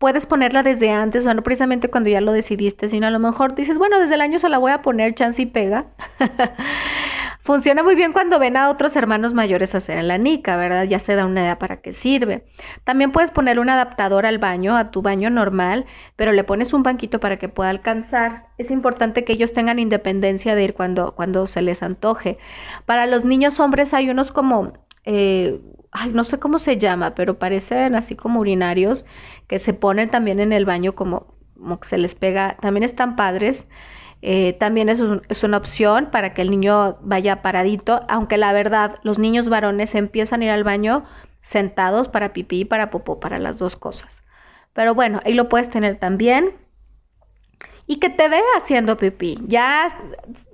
puedes 0.00 0.24
ponerla 0.24 0.62
desde 0.62 0.90
antes, 0.90 1.26
o 1.26 1.34
no 1.34 1.42
precisamente 1.42 1.90
cuando 1.90 2.08
ya 2.08 2.22
lo 2.22 2.32
decidiste, 2.32 2.88
sino 2.88 3.06
a 3.06 3.10
lo 3.10 3.18
mejor 3.18 3.54
dices, 3.54 3.76
bueno, 3.76 4.00
desde 4.00 4.14
el 4.14 4.22
año 4.22 4.38
se 4.38 4.48
la 4.48 4.56
voy 4.56 4.72
a 4.72 4.80
poner, 4.80 5.14
chance 5.14 5.42
y 5.42 5.46
pega. 5.46 5.88
Funciona 7.42 7.82
muy 7.82 7.94
bien 7.96 8.14
cuando 8.14 8.38
ven 8.38 8.56
a 8.56 8.70
otros 8.70 8.96
hermanos 8.96 9.34
mayores 9.34 9.74
hacer 9.74 9.98
en 9.98 10.08
la 10.08 10.16
nica, 10.16 10.56
¿verdad? 10.56 10.84
Ya 10.84 11.00
se 11.00 11.14
da 11.16 11.26
una 11.26 11.42
idea 11.42 11.58
para 11.58 11.82
qué 11.82 11.92
sirve. 11.92 12.46
También 12.84 13.12
puedes 13.12 13.30
poner 13.30 13.58
un 13.58 13.68
adaptador 13.68 14.24
al 14.24 14.38
baño, 14.38 14.74
a 14.74 14.90
tu 14.90 15.02
baño 15.02 15.28
normal, 15.28 15.84
pero 16.16 16.32
le 16.32 16.44
pones 16.44 16.72
un 16.72 16.82
banquito 16.82 17.20
para 17.20 17.38
que 17.38 17.50
pueda 17.50 17.68
alcanzar. 17.68 18.46
Es 18.56 18.70
importante 18.70 19.24
que 19.24 19.34
ellos 19.34 19.52
tengan 19.52 19.78
independencia 19.78 20.54
de 20.54 20.64
ir 20.64 20.72
cuando, 20.72 21.14
cuando 21.14 21.46
se 21.46 21.60
les 21.60 21.82
antoje. 21.82 22.38
Para 22.86 23.04
los 23.04 23.26
niños 23.26 23.60
hombres 23.60 23.92
hay 23.92 24.08
unos 24.08 24.32
como... 24.32 24.72
Eh, 25.04 25.60
ay, 25.92 26.10
no 26.12 26.24
sé 26.24 26.38
cómo 26.38 26.58
se 26.58 26.78
llama, 26.78 27.14
pero 27.14 27.38
parecen 27.38 27.94
así 27.94 28.16
como 28.16 28.40
urinarios 28.40 29.04
que 29.48 29.58
se 29.58 29.74
ponen 29.74 30.10
también 30.10 30.40
en 30.40 30.52
el 30.52 30.64
baño 30.64 30.94
como, 30.94 31.34
que 31.80 31.88
se 31.88 31.98
les 31.98 32.14
pega. 32.14 32.56
También 32.60 32.84
están 32.84 33.16
padres. 33.16 33.66
Eh, 34.22 34.54
también 34.60 34.90
es, 34.90 35.00
es, 35.28 35.44
una 35.44 35.56
opción 35.56 36.10
para 36.10 36.34
que 36.34 36.42
el 36.42 36.50
niño 36.50 36.98
vaya 37.00 37.40
paradito, 37.40 38.02
aunque 38.08 38.36
la 38.36 38.52
verdad 38.52 38.98
los 39.02 39.18
niños 39.18 39.48
varones 39.48 39.94
empiezan 39.94 40.42
a 40.42 40.44
ir 40.44 40.50
al 40.50 40.62
baño 40.62 41.04
sentados 41.40 42.08
para 42.08 42.34
pipí 42.34 42.60
y 42.60 42.64
para 42.66 42.90
popó, 42.90 43.18
para 43.18 43.38
las 43.38 43.58
dos 43.58 43.76
cosas. 43.76 44.22
Pero 44.74 44.94
bueno, 44.94 45.20
ahí 45.24 45.34
lo 45.34 45.48
puedes 45.48 45.70
tener 45.70 45.98
también. 45.98 46.54
Y 47.86 47.98
que 47.98 48.08
te 48.10 48.28
vea 48.28 48.42
haciendo 48.56 48.96
pipí. 48.96 49.38
Ya, 49.46 49.88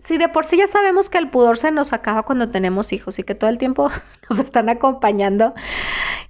si 0.07 0.19
de 0.19 0.29
por 0.29 0.47
sí 0.47 0.57
ya 0.57 0.67
sabemos 0.67 1.11
que 1.11 1.19
el 1.19 1.29
pudor 1.29 1.59
se 1.59 1.71
nos 1.71 1.93
acaba 1.93 2.23
cuando 2.23 2.51
tenemos 2.51 2.93
hijos 2.93 3.19
y 3.19 3.23
que 3.23 3.35
todo 3.35 3.51
el 3.51 3.59
tiempo 3.59 3.91
nos 4.31 4.39
están 4.39 4.69
acompañando 4.69 5.55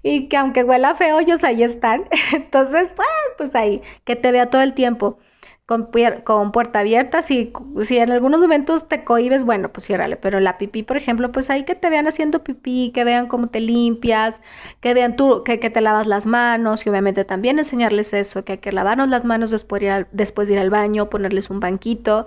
y 0.02 0.28
que 0.28 0.36
aunque 0.36 0.64
huela 0.64 0.94
feo, 0.94 1.20
ellos 1.20 1.44
ahí 1.44 1.62
están. 1.62 2.04
Entonces, 2.32 2.88
pues, 2.94 3.08
pues 3.38 3.54
ahí, 3.54 3.82
que 4.04 4.16
te 4.16 4.32
vea 4.32 4.50
todo 4.50 4.62
el 4.62 4.74
tiempo 4.74 5.18
con, 5.66 6.52
puerta 6.52 6.78
abierta, 6.78 7.22
si, 7.22 7.52
si 7.82 7.98
en 7.98 8.12
algunos 8.12 8.38
momentos 8.38 8.86
te 8.88 9.02
cohibes, 9.02 9.42
bueno, 9.44 9.72
pues 9.72 9.86
ciérrale, 9.86 10.16
pero 10.16 10.38
la 10.38 10.58
pipí, 10.58 10.84
por 10.84 10.96
ejemplo, 10.96 11.32
pues 11.32 11.50
ahí 11.50 11.64
que 11.64 11.74
te 11.74 11.90
vean 11.90 12.06
haciendo 12.06 12.44
pipí, 12.44 12.92
que 12.94 13.02
vean 13.02 13.26
cómo 13.26 13.48
te 13.48 13.60
limpias, 13.60 14.40
que 14.80 14.94
vean 14.94 15.16
tú, 15.16 15.42
que, 15.42 15.58
que 15.58 15.68
te 15.68 15.80
lavas 15.80 16.06
las 16.06 16.24
manos, 16.24 16.86
y 16.86 16.90
obviamente 16.90 17.24
también 17.24 17.58
enseñarles 17.58 18.12
eso, 18.12 18.44
que 18.44 18.52
hay 18.52 18.58
que 18.58 18.70
lavarnos 18.70 19.08
las 19.08 19.24
manos 19.24 19.50
después 19.50 19.80
de 19.80 19.86
ir 19.88 20.06
después 20.12 20.46
de 20.46 20.54
ir 20.54 20.60
al 20.60 20.70
baño, 20.70 21.10
ponerles 21.10 21.50
un 21.50 21.58
banquito, 21.58 22.26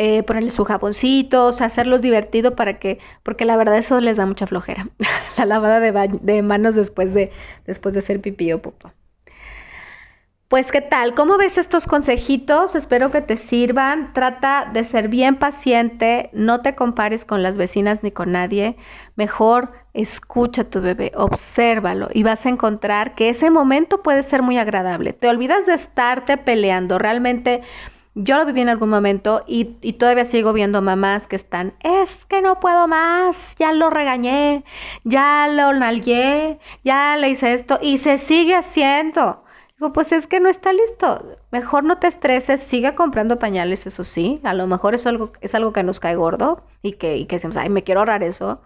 eh, 0.00 0.22
ponerles 0.22 0.54
su 0.54 0.64
jaboncito, 0.64 1.46
o 1.46 1.52
sea, 1.52 1.66
hacerlos 1.66 2.00
divertido 2.00 2.54
para 2.54 2.78
que, 2.78 3.00
porque 3.24 3.44
la 3.44 3.56
verdad 3.56 3.78
eso 3.78 4.00
les 4.00 4.16
da 4.16 4.26
mucha 4.26 4.46
flojera, 4.46 4.88
la 5.36 5.44
lavada 5.44 5.80
de, 5.80 6.42
manos 6.42 6.76
después 6.76 7.12
de, 7.12 7.32
después 7.66 7.94
de 7.94 7.98
hacer 7.98 8.20
pipí 8.20 8.52
o 8.52 8.62
popó. 8.62 8.92
Pues, 10.46 10.70
¿qué 10.70 10.80
tal? 10.82 11.14
¿Cómo 11.14 11.36
ves 11.36 11.58
estos 11.58 11.84
consejitos? 11.84 12.76
Espero 12.76 13.10
que 13.10 13.22
te 13.22 13.36
sirvan. 13.36 14.12
Trata 14.14 14.70
de 14.72 14.84
ser 14.84 15.08
bien 15.08 15.36
paciente, 15.36 16.30
no 16.32 16.62
te 16.62 16.76
compares 16.76 17.24
con 17.24 17.42
las 17.42 17.58
vecinas 17.58 18.04
ni 18.04 18.12
con 18.12 18.30
nadie. 18.30 18.76
Mejor 19.16 19.72
escucha 19.94 20.62
a 20.62 20.70
tu 20.70 20.80
bebé, 20.80 21.10
obsérvalo 21.16 22.08
y 22.14 22.22
vas 22.22 22.46
a 22.46 22.50
encontrar 22.50 23.16
que 23.16 23.30
ese 23.30 23.50
momento 23.50 24.00
puede 24.00 24.22
ser 24.22 24.42
muy 24.42 24.58
agradable. 24.58 25.12
Te 25.12 25.28
olvidas 25.28 25.66
de 25.66 25.74
estarte 25.74 26.38
peleando. 26.38 26.98
Realmente 26.98 27.62
yo 28.20 28.36
lo 28.36 28.46
viví 28.46 28.60
en 28.62 28.68
algún 28.68 28.90
momento 28.90 29.44
y, 29.46 29.64
todavía 29.92 30.24
sigo 30.24 30.52
viendo 30.52 30.82
mamás 30.82 31.28
que 31.28 31.36
están, 31.36 31.74
es 31.80 32.16
que 32.26 32.42
no 32.42 32.58
puedo 32.58 32.88
más, 32.88 33.56
ya 33.58 33.72
lo 33.72 33.90
regañé, 33.90 34.64
ya 35.04 35.46
lo 35.48 35.72
nalgué, 35.72 36.58
ya 36.82 37.16
le 37.16 37.30
hice 37.30 37.52
esto 37.54 37.78
y 37.80 37.98
se 37.98 38.18
sigue 38.18 38.56
haciendo. 38.56 39.44
Digo, 39.76 39.92
pues 39.92 40.10
es 40.10 40.26
que 40.26 40.40
no 40.40 40.48
está 40.48 40.72
listo. 40.72 41.36
Mejor 41.52 41.84
no 41.84 41.98
te 41.98 42.08
estreses, 42.08 42.60
sigue 42.60 42.96
comprando 42.96 43.38
pañales, 43.38 43.86
eso 43.86 44.02
sí. 44.02 44.40
A 44.42 44.52
lo 44.52 44.66
mejor 44.66 44.94
es 44.96 45.06
algo, 45.06 45.32
es 45.40 45.54
algo 45.54 45.72
que 45.72 45.84
nos 45.84 46.00
cae 46.00 46.16
gordo 46.16 46.64
y 46.82 46.94
que, 46.94 47.16
y 47.16 47.26
que 47.26 47.36
decimos, 47.36 47.56
ay, 47.56 47.68
me 47.68 47.84
quiero 47.84 48.00
ahorrar 48.00 48.24
eso. 48.24 48.60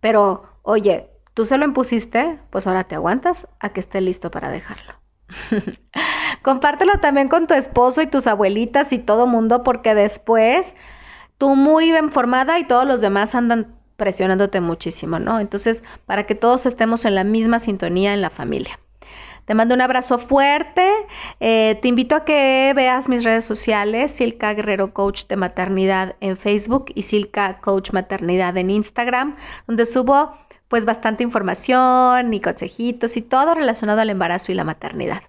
Pero, 0.00 0.44
oye, 0.62 1.10
tú 1.34 1.46
se 1.46 1.58
lo 1.58 1.64
impusiste, 1.64 2.38
pues 2.50 2.66
ahora 2.68 2.84
te 2.84 2.94
aguantas 2.94 3.48
a 3.58 3.70
que 3.70 3.80
esté 3.80 4.00
listo 4.00 4.30
para 4.30 4.50
dejarlo. 4.50 4.94
Compártelo 6.46 6.92
también 7.00 7.26
con 7.26 7.48
tu 7.48 7.54
esposo 7.54 8.02
y 8.02 8.06
tus 8.06 8.28
abuelitas 8.28 8.92
y 8.92 9.00
todo 9.00 9.26
mundo, 9.26 9.64
porque 9.64 9.96
después 9.96 10.76
tú 11.38 11.56
muy 11.56 11.90
bien 11.90 12.12
formada 12.12 12.60
y 12.60 12.64
todos 12.68 12.86
los 12.86 13.00
demás 13.00 13.34
andan 13.34 13.74
presionándote 13.96 14.60
muchísimo, 14.60 15.18
¿no? 15.18 15.40
Entonces, 15.40 15.82
para 16.06 16.24
que 16.24 16.36
todos 16.36 16.64
estemos 16.64 17.04
en 17.04 17.16
la 17.16 17.24
misma 17.24 17.58
sintonía 17.58 18.14
en 18.14 18.20
la 18.20 18.30
familia. 18.30 18.78
Te 19.46 19.54
mando 19.54 19.74
un 19.74 19.80
abrazo 19.80 20.20
fuerte. 20.20 20.88
Eh, 21.40 21.80
te 21.82 21.88
invito 21.88 22.14
a 22.14 22.24
que 22.24 22.72
veas 22.76 23.08
mis 23.08 23.24
redes 23.24 23.44
sociales, 23.44 24.12
Silka 24.12 24.54
Guerrero 24.54 24.94
Coach 24.94 25.26
de 25.26 25.34
Maternidad 25.34 26.14
en 26.20 26.36
Facebook 26.36 26.92
y 26.94 27.02
Silka 27.02 27.58
Coach 27.60 27.90
Maternidad 27.90 28.56
en 28.56 28.70
Instagram, 28.70 29.34
donde 29.66 29.84
subo 29.84 30.38
pues 30.68 30.84
bastante 30.84 31.24
información 31.24 32.32
y 32.32 32.40
consejitos 32.40 33.16
y 33.16 33.22
todo 33.22 33.52
relacionado 33.56 34.00
al 34.00 34.10
embarazo 34.10 34.52
y 34.52 34.54
la 34.54 34.62
maternidad. 34.62 35.24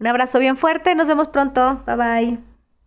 Un 0.00 0.06
abrazo 0.06 0.38
bien 0.38 0.56
fuerte, 0.56 0.94
nos 0.94 1.08
vemos 1.08 1.28
pronto. 1.28 1.82
Bye 1.86 1.96
bye. 1.96 2.55